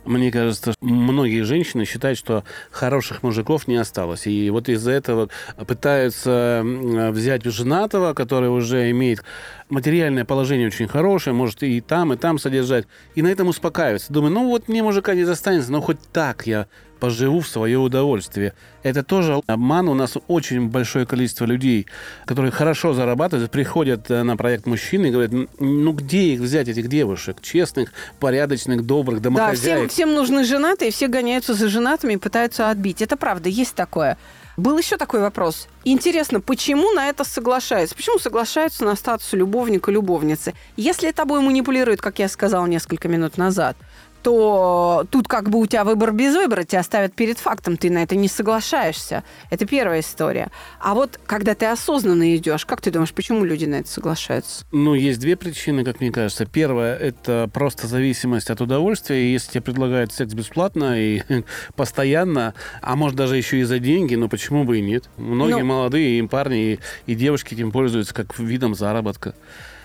Мне 0.08 0.32
кажется, 0.32 0.72
многие 0.80 1.42
женщины 1.42 1.84
считают, 1.84 2.18
что 2.18 2.42
хороших 2.70 3.22
мужиков 3.22 3.68
не 3.68 3.76
осталось. 3.76 4.26
И 4.26 4.48
вот 4.48 4.70
из-за 4.70 4.92
этого 4.92 5.28
пытаются 5.66 6.62
м, 6.64 7.12
взять 7.12 7.44
женатого, 7.44 8.14
который 8.14 8.48
уже 8.48 8.90
имеет 8.90 9.22
материальное 9.68 10.24
положение 10.24 10.68
очень 10.68 10.88
хорошее, 10.88 11.34
может 11.34 11.62
и 11.62 11.82
там, 11.82 12.14
и 12.14 12.16
там 12.16 12.38
содержать, 12.38 12.86
и 13.16 13.20
на 13.20 13.28
этом 13.28 13.48
успокаиваются. 13.48 14.10
Думаю, 14.10 14.32
ну 14.32 14.48
вот 14.48 14.66
мне 14.68 14.82
мужика 14.82 15.12
не 15.14 15.26
достанется, 15.26 15.70
но 15.70 15.82
хоть 15.82 16.00
так 16.10 16.46
я 16.46 16.68
поживу 16.98 17.40
в 17.40 17.48
свое 17.48 17.78
удовольствие. 17.78 18.52
Это 18.82 19.02
тоже 19.02 19.40
обман. 19.46 19.88
У 19.88 19.94
нас 19.94 20.14
очень 20.28 20.68
большое 20.68 21.06
количество 21.06 21.44
людей, 21.44 21.86
которые 22.26 22.50
хорошо 22.50 22.92
зарабатывают, 22.94 23.50
приходят 23.50 24.10
э, 24.10 24.22
на 24.22 24.36
проект 24.36 24.66
мужчины 24.66 25.06
и 25.06 25.10
говорят, 25.10 25.32
«Н- 25.32 25.48
ну 25.58 25.92
где 25.92 26.34
их 26.34 26.40
взять, 26.40 26.68
этих 26.68 26.88
девушек? 26.88 27.38
Честных, 27.42 27.92
порядочных, 28.20 28.84
добрых, 28.86 29.20
Да, 29.20 29.30
домохозяек. 29.30 29.90
всем, 29.90 30.08
всем 30.08 30.14
нужны 30.14 30.44
женатые, 30.44 30.90
все 30.90 31.08
гоняются 31.08 31.54
за 31.54 31.68
женатыми 31.68 32.14
и 32.14 32.16
пытаются 32.16 32.70
отбить. 32.70 33.02
Это 33.02 33.16
правда, 33.16 33.48
есть 33.48 33.74
такое. 33.74 34.16
Был 34.56 34.76
еще 34.76 34.96
такой 34.96 35.20
вопрос. 35.20 35.68
Интересно, 35.84 36.40
почему 36.40 36.90
на 36.92 37.08
это 37.08 37.22
соглашаются? 37.22 37.94
Почему 37.94 38.18
соглашаются 38.18 38.84
на 38.84 38.96
статус 38.96 39.32
любовника, 39.32 39.92
любовницы? 39.92 40.52
Если 40.76 41.12
тобой 41.12 41.40
манипулируют, 41.40 42.00
как 42.00 42.18
я 42.18 42.28
сказала 42.28 42.66
несколько 42.66 43.06
минут 43.06 43.38
назад, 43.38 43.76
то 44.22 45.06
тут 45.10 45.28
как 45.28 45.50
бы 45.50 45.58
у 45.58 45.66
тебя 45.66 45.84
выбор 45.84 46.12
без 46.12 46.34
выбора, 46.34 46.64
тебя 46.64 46.82
ставят 46.82 47.14
перед 47.14 47.38
фактом, 47.38 47.76
ты 47.76 47.90
на 47.90 48.02
это 48.02 48.16
не 48.16 48.28
соглашаешься. 48.28 49.24
Это 49.50 49.66
первая 49.66 50.00
история. 50.00 50.50
А 50.80 50.94
вот 50.94 51.18
когда 51.26 51.54
ты 51.54 51.66
осознанно 51.66 52.36
идешь, 52.36 52.66
как 52.66 52.80
ты 52.80 52.90
думаешь, 52.90 53.12
почему 53.12 53.44
люди 53.44 53.64
на 53.64 53.76
это 53.76 53.88
соглашаются? 53.88 54.64
Ну, 54.72 54.94
есть 54.94 55.20
две 55.20 55.36
причины, 55.36 55.84
как 55.84 56.00
мне 56.00 56.10
кажется. 56.10 56.46
Первая– 56.46 56.96
это 56.98 57.48
просто 57.52 57.86
зависимость 57.86 58.50
от 58.50 58.60
удовольствия. 58.60 59.32
Если 59.32 59.52
тебе 59.52 59.62
предлагают 59.62 60.12
секс 60.12 60.34
бесплатно 60.34 60.98
и 60.98 61.22
постоянно, 61.76 62.54
а 62.82 62.96
может 62.96 63.16
даже 63.16 63.36
еще 63.36 63.60
и 63.60 63.64
за 63.64 63.78
деньги, 63.78 64.14
ну 64.14 64.28
почему 64.28 64.64
бы 64.64 64.78
и 64.78 64.82
нет? 64.82 65.08
Многие 65.16 65.60
Ну- 65.60 65.66
молодые 65.66 66.18
и 66.18 66.26
парни, 66.26 66.72
и, 66.72 66.78
и 67.06 67.14
девушки 67.14 67.54
этим 67.54 67.72
пользуются 67.72 68.14
как 68.14 68.38
видом 68.38 68.74
заработка. 68.74 69.34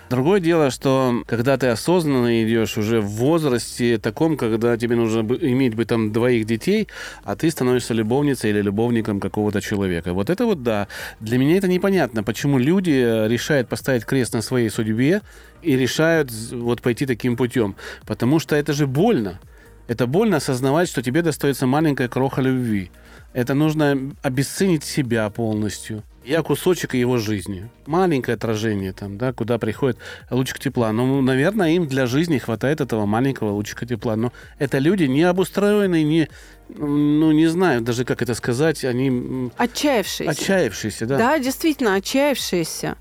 Другое 0.10 0.40
дело, 0.40 0.70
что 0.70 1.24
когда 1.26 1.58
ты 1.58 1.68
осознанно 1.68 2.44
идешь 2.44 2.78
уже 2.78 3.02
в 3.02 3.08
возрасте 3.08 3.98
таком, 3.98 4.38
когда 4.38 4.78
тебе 4.78 4.96
нужно 4.96 5.22
иметь 5.22 5.74
бы 5.74 5.86
там 5.86 6.12
двоих 6.12 6.46
детей, 6.46 6.88
а 7.24 7.36
ты 7.36 7.50
становишься 7.50 7.96
любовницей 7.96 8.52
или 8.52 8.62
любовником 8.62 9.20
какого-то 9.20 9.60
человека. 9.60 10.14
Вот 10.14 10.30
это 10.30 10.46
вот 10.46 10.62
да. 10.62 10.88
Для 11.20 11.40
меня 11.40 11.58
это 11.58 11.68
непонятно, 11.68 12.22
почему 12.24 12.60
люди 12.60 13.28
решают 13.28 13.70
поставить 13.70 14.06
крест 14.06 14.34
на 14.34 14.42
своей 14.42 14.70
судьбе 14.70 15.22
и 15.64 15.76
решают 15.76 16.32
вот 16.52 16.82
пойти 16.82 17.08
таким 17.08 17.36
путем. 17.36 17.76
Потому 18.06 18.40
что 18.40 18.56
это 18.56 18.74
же 18.74 18.86
больно. 18.86 19.40
Это 19.88 20.06
больно 20.06 20.38
осознавать, 20.38 20.90
что 20.90 21.02
тебе 21.02 21.24
достается 21.24 21.66
маленькая 21.66 22.08
кроха 22.08 22.42
любви. 22.42 22.92
Это 23.34 23.56
нужно 23.56 24.12
обесценить 24.22 24.84
себя 24.84 25.28
полностью. 25.32 26.04
Я 26.26 26.42
кусочек 26.42 26.94
его 26.94 27.18
жизни. 27.18 27.70
Маленькое 27.86 28.36
отражение 28.36 28.94
там, 28.94 29.18
да, 29.18 29.34
куда 29.34 29.58
приходит 29.58 29.98
лучик 30.30 30.60
тепла. 30.60 30.92
Ну, 30.94 31.22
наверное, 31.22 31.72
им 31.72 31.86
для 31.88 32.06
жизни 32.06 32.38
хватает 32.38 32.80
этого 32.80 33.06
маленького 33.06 33.52
лучика 33.52 33.86
тепла. 33.86 34.16
Но 34.16 34.32
это 34.58 34.78
люди 34.78 35.04
не 35.04 35.24
обустроенные, 35.24 36.04
не, 36.04 36.30
ну, 36.70 37.32
не 37.32 37.48
знаю 37.48 37.82
даже, 37.82 38.06
как 38.06 38.22
это 38.22 38.36
сказать, 38.36 38.86
они 38.86 39.52
Отчаявшиеся. 39.58 40.32
отчаявшиеся, 40.32 41.06
да. 41.06 41.18
Да, 41.18 41.40
действительно, 41.40 41.96
отчаявшиеся. 41.96 42.96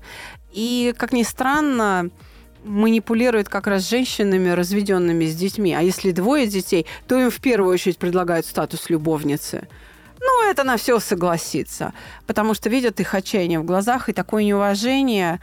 И, 0.51 0.93
как 0.97 1.13
ни 1.13 1.23
странно, 1.23 2.09
манипулируют 2.65 3.49
как 3.49 3.67
раз 3.67 3.89
женщинами, 3.89 4.49
разведенными 4.49 5.25
с 5.25 5.35
детьми. 5.35 5.73
А 5.73 5.81
если 5.81 6.11
двое 6.11 6.47
детей, 6.47 6.85
то 7.07 7.19
им 7.19 7.29
в 7.29 7.39
первую 7.39 7.73
очередь 7.73 7.97
предлагают 7.97 8.45
статус 8.45 8.89
любовницы. 8.89 9.67
Ну, 10.25 10.49
это 10.49 10.63
на 10.63 10.77
все 10.77 10.99
согласится, 10.99 11.93
потому 12.25 12.53
что 12.53 12.69
видят 12.69 12.99
их 13.01 13.13
отчаяние 13.13 13.59
в 13.59 13.65
глазах, 13.65 14.07
и 14.07 14.13
такое 14.13 14.45
неуважение 14.45 15.41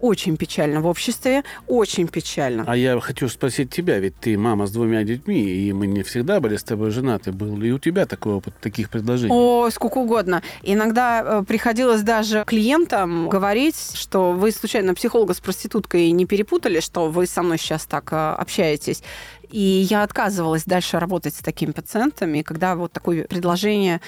очень 0.00 0.36
печально 0.36 0.80
в 0.80 0.86
обществе, 0.86 1.42
очень 1.66 2.08
печально. 2.08 2.64
А 2.66 2.76
я 2.76 2.98
хочу 3.00 3.28
спросить 3.28 3.70
тебя, 3.70 3.98
ведь 3.98 4.16
ты 4.16 4.36
мама 4.36 4.66
с 4.66 4.70
двумя 4.70 5.04
детьми, 5.04 5.42
и 5.42 5.72
мы 5.72 5.86
не 5.86 6.02
всегда 6.02 6.40
были 6.40 6.56
с 6.56 6.62
тобой 6.62 6.90
женаты. 6.90 7.32
Был 7.32 7.56
ли 7.56 7.72
у 7.72 7.78
тебя 7.78 8.06
такой 8.06 8.34
опыт 8.34 8.54
таких 8.60 8.90
предложений? 8.90 9.32
О, 9.34 9.70
сколько 9.70 9.98
угодно. 9.98 10.42
Иногда 10.62 11.22
э, 11.24 11.44
приходилось 11.46 12.02
даже 12.02 12.44
клиентам 12.46 13.28
говорить, 13.28 13.92
что 13.94 14.32
вы 14.32 14.52
случайно 14.52 14.94
психолога 14.94 15.34
с 15.34 15.40
проституткой 15.40 16.10
не 16.10 16.26
перепутали, 16.26 16.80
что 16.80 17.08
вы 17.08 17.26
со 17.26 17.42
мной 17.42 17.58
сейчас 17.58 17.86
так 17.86 18.12
э, 18.12 18.16
общаетесь. 18.16 19.02
И 19.50 19.86
я 19.88 20.02
отказывалась 20.02 20.64
дальше 20.64 20.98
работать 20.98 21.34
с 21.34 21.38
такими 21.38 21.70
пациентами, 21.70 22.42
когда 22.42 22.74
вот 22.74 22.92
такое 22.92 23.24
предложение 23.24 24.00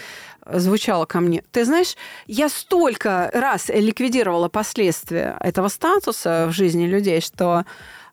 звучало 0.53 1.05
ко 1.05 1.21
мне. 1.21 1.43
Ты 1.53 1.65
знаешь, 1.65 1.97
я 2.27 2.49
столько 2.49 3.31
раз 3.33 3.69
ликвидировала 3.69 4.49
последствия 4.49 5.37
этого 5.41 5.69
статуса 5.69 6.47
в 6.49 6.53
жизни 6.53 6.87
людей, 6.87 7.21
что 7.21 7.65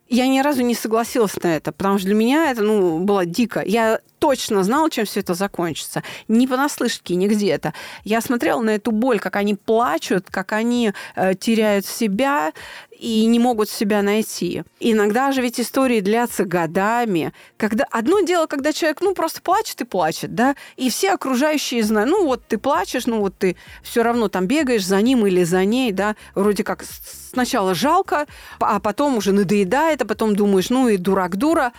я 0.07 0.27
ни 0.27 0.39
разу 0.39 0.61
не 0.61 0.75
согласилась 0.75 1.35
на 1.41 1.55
это, 1.55 1.71
потому 1.71 1.97
что 1.97 2.07
для 2.07 2.15
меня 2.15 2.51
это 2.51 2.61
ну, 2.61 2.99
было 2.99 3.25
дико. 3.25 3.63
Я 3.65 4.01
точно 4.25 4.63
знала, 4.63 4.89
чем 4.89 5.05
все 5.05 5.19
это 5.19 5.35
закончится. 5.35 6.01
Не 6.27 6.47
понаслышке, 6.47 7.13
не 7.13 7.27
где-то. 7.27 7.75
Я 8.03 8.21
смотрела 8.21 8.59
на 8.59 8.71
эту 8.71 8.91
боль, 8.91 9.19
как 9.19 9.35
они 9.35 9.53
плачут, 9.53 10.25
как 10.31 10.51
они 10.51 10.93
э, 11.15 11.35
теряют 11.35 11.85
себя 11.85 12.51
и 12.89 13.23
не 13.27 13.37
могут 13.37 13.69
себя 13.69 14.01
найти. 14.01 14.63
Иногда 14.79 15.31
же 15.31 15.41
ведь 15.41 15.59
истории 15.59 15.99
длятся 15.99 16.43
годами. 16.43 17.33
Когда... 17.57 17.85
Одно 17.91 18.21
дело, 18.21 18.47
когда 18.47 18.73
человек, 18.73 19.01
ну, 19.01 19.13
просто 19.13 19.43
плачет 19.43 19.81
и 19.81 19.85
плачет, 19.85 20.33
да, 20.33 20.55
и 20.75 20.89
все 20.89 21.11
окружающие 21.11 21.83
знают, 21.83 22.09
ну, 22.09 22.25
вот 22.25 22.41
ты 22.47 22.57
плачешь, 22.57 23.05
ну, 23.05 23.19
вот 23.19 23.37
ты 23.37 23.57
все 23.83 24.01
равно 24.01 24.27
там 24.27 24.47
бегаешь 24.47 24.87
за 24.87 24.99
ним 25.03 25.27
или 25.27 25.43
за 25.43 25.65
ней, 25.65 25.91
да, 25.91 26.15
вроде 26.33 26.63
как 26.63 26.83
сначала 27.31 27.75
жалко, 27.75 28.25
а 28.59 28.79
потом 28.79 29.17
уже 29.17 29.33
надоедает, 29.33 30.01
а 30.01 30.05
потом 30.05 30.35
думаешь, 30.35 30.71
ну, 30.71 30.89
и 30.89 30.97
дурак-дура. 30.97 31.73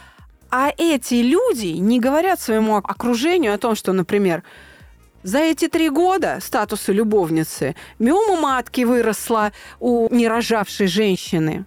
А 0.51 0.71
эти 0.77 1.15
люди 1.15 1.79
не 1.79 2.01
говорят 2.01 2.41
своему 2.41 2.77
окружению 2.77 3.55
о 3.55 3.59
том, 3.59 3.75
что, 3.75 3.93
например, 3.93 4.43
за 5.23 5.39
эти 5.39 5.67
три 5.67 5.91
года 5.91 6.39
статуса 6.41 6.93
любовницы 6.93 7.75
миома 7.99 8.41
матки 8.41 8.83
выросла 8.83 9.53
у 9.81 10.09
нерожавшей 10.15 10.87
женщины. 10.87 11.65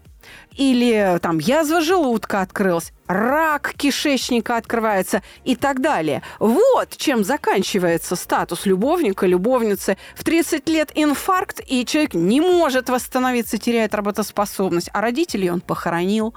Или 0.56 1.18
там 1.22 1.40
язва 1.40 1.82
желудка 1.82 2.42
открылась, 2.42 2.92
рак 3.08 3.74
кишечника 3.78 4.58
открывается 4.58 5.24
и 5.46 5.56
так 5.56 5.82
далее. 5.82 6.22
Вот 6.40 6.98
чем 6.98 7.24
заканчивается 7.24 8.16
статус 8.16 8.66
любовника, 8.66 9.26
любовницы. 9.26 9.98
В 10.16 10.24
30 10.24 10.68
лет 10.68 10.92
инфаркт, 10.96 11.62
и 11.66 11.86
человек 11.86 12.14
не 12.14 12.42
может 12.42 12.90
восстановиться, 12.90 13.58
теряет 13.58 13.96
работоспособность. 13.96 14.90
А 14.94 15.02
родителей 15.02 15.50
он 15.50 15.62
похоронил. 15.62 16.34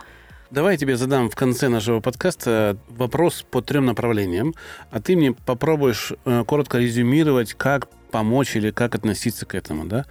Давай 0.53 0.75
я 0.75 0.79
тебе 0.79 0.99
задам 0.99 1.31
в 1.31 1.35
конце 1.35 1.71
нашего 1.71 2.01
подкаста 2.01 2.77
вопрос 2.91 3.43
по 3.51 3.63
трем 3.63 3.87
направлениям, 3.87 4.55
а 4.91 5.01
ты 5.01 5.17
мне 5.17 5.33
попробуешь 5.33 6.13
э, 6.27 6.45
коротко 6.47 6.77
резюмировать, 6.77 7.55
как 7.55 7.89
помочь 8.11 8.55
или 8.55 8.71
как 8.71 8.95
относиться 8.95 9.47
к 9.47 9.55
этому, 9.55 9.87
да? 9.87 10.05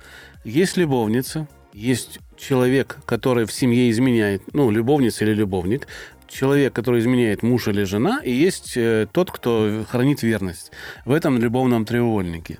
Есть 0.43 0.77
любовница, 0.77 1.47
есть 1.73 2.17
человек, 2.37 2.97
который 3.05 3.45
в 3.45 3.51
семье 3.51 3.91
изменяет, 3.91 4.41
ну, 4.51 4.71
любовница 4.71 5.25
или 5.25 5.35
любовник, 5.35 5.87
человек, 6.27 6.73
который 6.73 7.01
изменяет 7.01 7.43
муж 7.43 7.67
или 7.67 7.83
жена, 7.83 8.19
и 8.23 8.31
есть 8.31 8.75
э, 8.77 9.05
тот, 9.11 9.29
кто 9.29 9.85
хранит 9.87 10.23
верность 10.23 10.71
в 11.05 11.11
этом 11.11 11.37
любовном 11.37 11.85
треугольнике. 11.85 12.57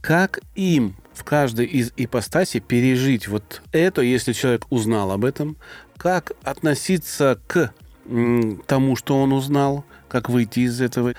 Как 0.00 0.38
им 0.54 0.94
в 1.12 1.24
каждой 1.24 1.66
из 1.66 1.92
ипостасей 1.96 2.60
пережить 2.60 3.26
вот 3.26 3.62
это, 3.72 4.00
если 4.00 4.32
человек 4.32 4.66
узнал 4.70 5.10
об 5.10 5.24
этом, 5.24 5.56
как 6.00 6.32
относиться 6.44 7.38
к 7.46 7.74
тому, 8.66 8.96
что 8.96 9.20
он 9.20 9.34
узнал, 9.34 9.84
как 10.08 10.30
выйти 10.30 10.60
из 10.60 10.80
этого. 10.80 11.14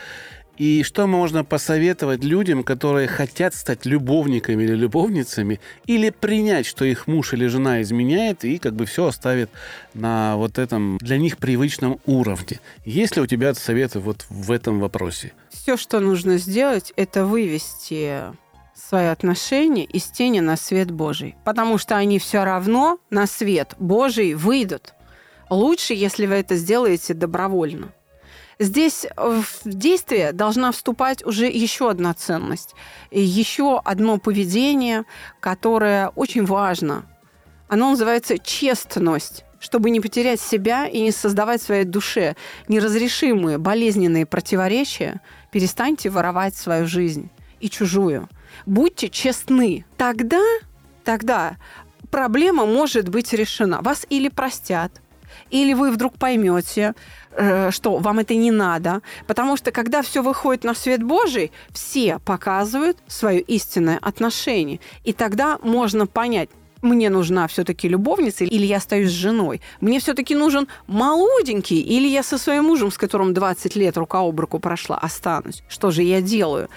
И 0.58 0.82
что 0.84 1.06
можно 1.06 1.44
посоветовать 1.44 2.24
людям, 2.24 2.64
которые 2.64 3.08
хотят 3.08 3.54
стать 3.54 3.86
любовниками 3.86 4.64
или 4.64 4.74
любовницами, 4.74 5.60
или 5.86 6.10
принять, 6.10 6.66
что 6.66 6.84
их 6.84 7.06
муж 7.06 7.34
или 7.34 7.46
жена 7.46 7.84
изменяет, 7.84 8.44
и 8.44 8.58
как 8.58 8.74
бы 8.74 8.86
все 8.86 9.06
оставит 9.06 9.52
на 9.94 10.36
вот 10.38 10.58
этом 10.58 10.98
для 10.98 11.18
них 11.18 11.38
привычном 11.38 12.00
уровне. 12.08 12.60
Есть 12.84 13.16
ли 13.16 13.22
у 13.22 13.28
тебя 13.28 13.54
советы 13.54 14.00
вот 14.00 14.26
в 14.30 14.52
этом 14.52 14.80
вопросе? 14.80 15.34
Все, 15.52 15.78
что 15.78 16.00
нужно 16.00 16.38
сделать, 16.38 16.92
это 16.96 17.26
вывести 17.26 18.24
свои 18.88 19.06
отношения 19.06 19.86
из 19.86 20.06
тени 20.06 20.40
на 20.40 20.58
свет 20.58 20.92
Божий. 20.92 21.36
Потому 21.46 21.78
что 21.78 21.96
они 21.96 22.20
все 22.20 22.44
равно 22.44 23.00
на 23.10 23.28
свет 23.28 23.76
Божий 23.80 24.34
выйдут. 24.34 24.94
Лучше, 25.50 25.94
если 25.94 26.26
вы 26.26 26.36
это 26.36 26.56
сделаете 26.56 27.14
добровольно. 27.14 27.94
Здесь 28.60 29.08
в 29.18 29.46
действие 29.66 30.34
должна 30.34 30.72
вступать 30.72 31.26
уже 31.26 31.48
еще 31.48 31.90
одна 31.90 32.14
ценность, 32.14 32.76
еще 33.10 33.82
одно 33.84 34.18
поведение, 34.18 35.06
которое 35.40 36.10
очень 36.10 36.46
важно. 36.46 37.06
Оно 37.68 37.92
называется 37.92 38.38
честность 38.38 39.46
чтобы 39.60 39.92
не 39.92 40.00
потерять 40.00 40.42
себя 40.42 40.88
и 40.88 41.00
не 41.02 41.12
создавать 41.12 41.62
в 41.62 41.66
своей 41.66 41.84
душе 41.84 42.36
неразрешимые 42.68 43.60
болезненные 43.60 44.26
противоречия, 44.26 45.22
перестаньте 45.52 46.10
воровать 46.10 46.56
свою 46.56 46.88
жизнь 46.88 47.30
и 47.60 47.70
чужую– 47.70 48.28
Будьте 48.66 49.10
честны. 49.10 49.86
Тогда, 49.98 50.42
тогда 51.04 51.58
проблема 52.10 52.66
может 52.66 53.10
быть 53.10 53.34
решена. 53.34 53.82
Вас 53.82 54.06
или 54.10 54.30
простят, 54.30 55.02
или 55.50 55.74
вы 55.74 55.92
вдруг 55.92 56.18
поймете, 56.18 56.94
э, 57.32 57.72
что 57.72 57.98
вам 57.98 58.20
это 58.20 58.36
не 58.36 58.52
надо. 58.52 59.02
Потому 59.28 59.58
что 59.58 59.72
когда 59.72 60.02
все 60.02 60.22
выходит 60.22 60.64
на 60.64 60.74
свет 60.74 61.04
Божий, 61.04 61.52
все 61.72 62.20
показывают 62.20 62.98
свое 63.08 63.42
истинное 63.42 63.98
отношение. 64.02 64.80
И 65.04 65.14
тогда 65.14 65.58
можно 65.64 66.08
понять, 66.08 66.50
мне 66.82 67.10
нужна 67.10 67.48
все-таки 67.48 67.88
любовница, 67.88 68.44
или 68.44 68.66
я 68.66 68.78
остаюсь 68.78 69.10
с 69.10 69.14
женой. 69.14 69.62
Мне 69.82 70.00
все-таки 70.00 70.36
нужен 70.36 70.68
молоденький, 70.88 71.80
или 71.80 72.08
я 72.08 72.24
со 72.24 72.38
своим 72.38 72.66
мужем, 72.66 72.92
с 72.92 72.98
которым 72.98 73.34
20 73.34 73.76
лет 73.76 73.98
рука 73.98 74.20
об 74.20 74.40
руку 74.40 74.60
прошла, 74.60 74.98
останусь. 74.98 75.64
Что 75.70 75.92
же 75.92 76.02
я 76.02 76.22
делаю? 76.22 76.70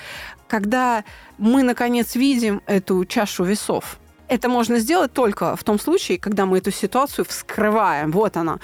Когда 0.55 1.03
мы, 1.37 1.65
наконец, 1.65 2.15
видим 2.15 2.63
эту 2.67 3.05
чашу 3.07 3.43
весов. 3.43 3.99
Это 4.29 4.49
можно 4.49 4.79
сделать 4.79 5.13
только 5.13 5.57
в 5.57 5.65
том 5.65 5.81
случае, 5.81 6.17
когда 6.17 6.47
мы 6.47 6.59
эту 6.59 6.71
ситуацию 6.71 7.25
вскрываем. 7.25 8.13
Вот 8.13 8.37
она. 8.37 8.61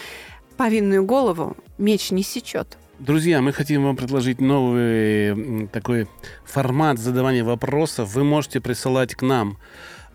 Повинную 0.56 1.04
голову 1.04 1.56
меч 1.78 2.12
не 2.12 2.22
сечет. 2.22 2.78
Друзья, 3.00 3.40
мы 3.40 3.52
хотим 3.52 3.82
вам 3.82 3.96
предложить 3.96 4.40
новый 4.40 5.66
такой 5.72 6.06
формат 6.44 7.00
задавания 7.00 7.42
вопросов. 7.42 8.14
Вы 8.14 8.22
можете 8.22 8.60
присылать 8.60 9.16
к 9.16 9.22
нам 9.22 9.58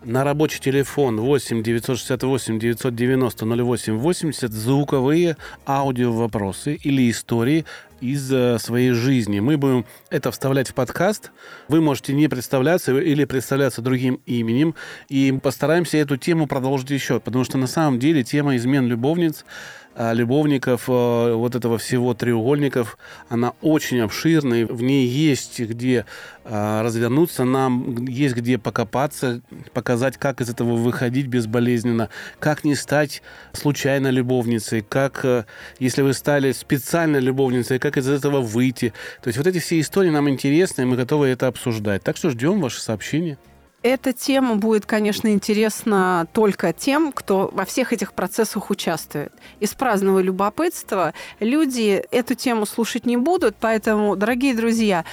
на 0.06 0.22
рабочий 0.22 0.60
телефон 0.60 1.18
8 1.18 1.64
968 1.64 2.58
990 2.60 3.44
08 3.44 3.98
80 3.98 4.52
звуковые 4.52 5.36
аудио 5.66 6.12
вопросы 6.12 6.74
или 6.74 7.10
истории 7.10 7.64
из 8.00 8.32
э, 8.32 8.58
своей 8.60 8.92
жизни. 8.92 9.40
Мы 9.40 9.56
будем 9.56 9.84
это 10.08 10.30
вставлять 10.30 10.68
в 10.68 10.74
подкаст. 10.74 11.32
Вы 11.68 11.80
можете 11.80 12.12
не 12.14 12.28
представляться 12.28 12.96
или 12.96 13.24
представляться 13.24 13.82
другим 13.82 14.20
именем. 14.26 14.76
И 15.08 15.36
постараемся 15.42 15.98
эту 15.98 16.16
тему 16.16 16.46
продолжить 16.46 16.90
еще, 16.90 17.18
потому 17.18 17.42
что 17.42 17.58
на 17.58 17.66
самом 17.66 17.98
деле 17.98 18.22
тема 18.22 18.54
измен 18.56 18.86
любовниц 18.86 19.44
любовников, 20.12 20.88
э, 20.88 21.32
вот 21.32 21.54
этого 21.54 21.78
всего 21.78 22.12
треугольников, 22.12 22.98
она 23.28 23.54
очень 23.62 24.00
обширная, 24.00 24.66
в 24.66 24.82
ней 24.82 25.06
есть 25.06 25.58
где 25.58 26.04
а, 26.44 26.82
развернуться 26.82 27.44
нам, 27.44 28.04
есть 28.06 28.36
где 28.36 28.58
покопаться, 28.58 29.40
показать, 29.72 30.18
как 30.18 30.40
из 30.40 30.50
этого 30.50 30.76
выходить 30.76 31.26
безболезненно, 31.26 32.10
как 32.38 32.62
не 32.62 32.74
стать 32.74 33.22
случайно 33.52 34.08
любовницей, 34.08 34.82
как, 34.82 35.24
э, 35.24 35.44
если 35.78 36.02
вы 36.02 36.12
стали 36.12 36.52
специально 36.52 37.16
любовницей, 37.16 37.78
как 37.78 37.96
из 37.96 38.08
этого 38.08 38.42
выйти. 38.42 38.92
То 39.22 39.28
есть 39.28 39.38
вот 39.38 39.46
эти 39.46 39.58
все 39.58 39.80
истории 39.80 40.10
нам 40.10 40.28
интересны, 40.28 40.82
и 40.82 40.84
мы 40.84 40.96
готовы 40.96 41.28
это 41.28 41.46
обсуждать. 41.46 42.02
Так 42.02 42.16
что 42.16 42.30
ждем 42.30 42.60
ваши 42.60 42.80
сообщения. 42.80 43.38
Эта 43.88 44.12
тема 44.12 44.56
будет, 44.56 44.84
конечно, 44.84 45.28
интересна 45.28 46.26
только 46.32 46.72
тем, 46.72 47.12
кто 47.12 47.50
во 47.52 47.64
всех 47.64 47.92
этих 47.92 48.14
процессах 48.14 48.68
участвует. 48.70 49.32
Из 49.60 49.74
праздного 49.74 50.18
любопытства 50.18 51.14
люди 51.38 52.04
эту 52.10 52.34
тему 52.34 52.66
слушать 52.66 53.06
не 53.06 53.16
будут, 53.16 53.54
поэтому, 53.60 54.16
дорогие 54.16 54.56
друзья, 54.56 55.04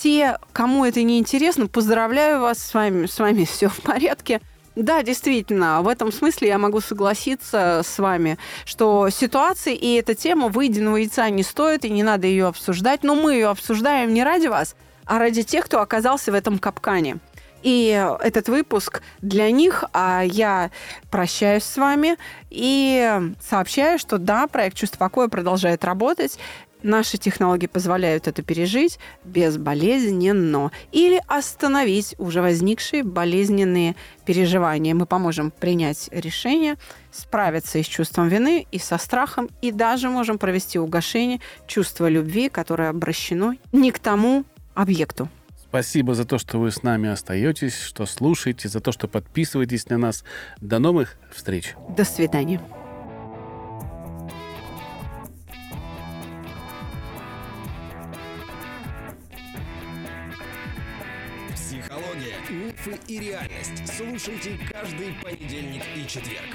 те, 0.00 0.38
кому 0.52 0.84
это 0.84 1.02
не 1.02 1.18
интересно, 1.18 1.66
поздравляю 1.66 2.40
вас 2.40 2.58
с 2.58 2.72
вами, 2.72 3.06
с 3.06 3.18
вами 3.18 3.44
все 3.44 3.68
в 3.68 3.80
порядке. 3.80 4.40
Да, 4.76 5.02
действительно, 5.02 5.82
в 5.82 5.88
этом 5.88 6.12
смысле 6.12 6.46
я 6.46 6.58
могу 6.58 6.80
согласиться 6.80 7.80
с 7.84 7.98
вами, 7.98 8.38
что 8.64 9.10
ситуации 9.10 9.74
и 9.74 9.94
эта 9.94 10.14
тема 10.14 10.46
выеденного 10.46 10.98
яйца 10.98 11.28
не 11.30 11.42
стоит, 11.42 11.84
и 11.84 11.90
не 11.90 12.04
надо 12.04 12.28
ее 12.28 12.46
обсуждать, 12.46 13.02
но 13.02 13.16
мы 13.16 13.34
ее 13.34 13.48
обсуждаем 13.48 14.14
не 14.14 14.22
ради 14.22 14.46
вас, 14.46 14.76
а 15.04 15.18
ради 15.18 15.42
тех, 15.42 15.64
кто 15.64 15.80
оказался 15.80 16.30
в 16.30 16.36
этом 16.36 16.60
капкане. 16.60 17.18
И 17.62 17.88
этот 18.20 18.48
выпуск 18.48 19.02
для 19.20 19.50
них, 19.50 19.84
а 19.92 20.22
я 20.22 20.70
прощаюсь 21.10 21.64
с 21.64 21.76
вами 21.76 22.16
и 22.50 23.32
сообщаю, 23.40 23.98
что 23.98 24.18
да, 24.18 24.46
проект 24.46 24.76
«Чувство 24.76 24.98
покоя» 24.98 25.28
продолжает 25.28 25.84
работать. 25.84 26.38
Наши 26.82 27.18
технологии 27.18 27.66
позволяют 27.66 28.28
это 28.28 28.42
пережить 28.42 29.00
безболезненно 29.24 30.70
или 30.92 31.20
остановить 31.26 32.14
уже 32.18 32.40
возникшие 32.40 33.02
болезненные 33.02 33.96
переживания. 34.24 34.94
Мы 34.94 35.04
поможем 35.04 35.50
принять 35.50 36.08
решение, 36.12 36.76
справиться 37.10 37.78
и 37.78 37.82
с 37.82 37.86
чувством 37.86 38.28
вины, 38.28 38.64
и 38.70 38.78
со 38.78 38.96
страхом, 38.98 39.48
и 39.60 39.72
даже 39.72 40.08
можем 40.08 40.38
провести 40.38 40.78
угошение 40.78 41.40
чувства 41.66 42.08
любви, 42.08 42.48
которое 42.48 42.90
обращено 42.90 43.54
не 43.72 43.90
к 43.90 43.98
тому 43.98 44.44
объекту. 44.74 45.28
Спасибо 45.68 46.14
за 46.14 46.24
то, 46.24 46.38
что 46.38 46.58
вы 46.58 46.70
с 46.70 46.82
нами 46.82 47.10
остаетесь, 47.10 47.78
что 47.78 48.06
слушаете, 48.06 48.70
за 48.70 48.80
то, 48.80 48.90
что 48.90 49.06
подписываетесь 49.06 49.86
на 49.90 49.98
нас. 49.98 50.24
До 50.62 50.78
новых 50.78 51.18
встреч. 51.30 51.74
До 51.94 52.06
свидания. 52.06 52.58
Психология, 61.54 62.36
мифы 62.48 62.98
и 63.06 63.18
реальность. 63.18 63.94
Слушайте 63.94 64.58
каждый 64.72 65.12
понедельник 65.22 65.82
и 65.94 66.08
четверг. 66.08 66.46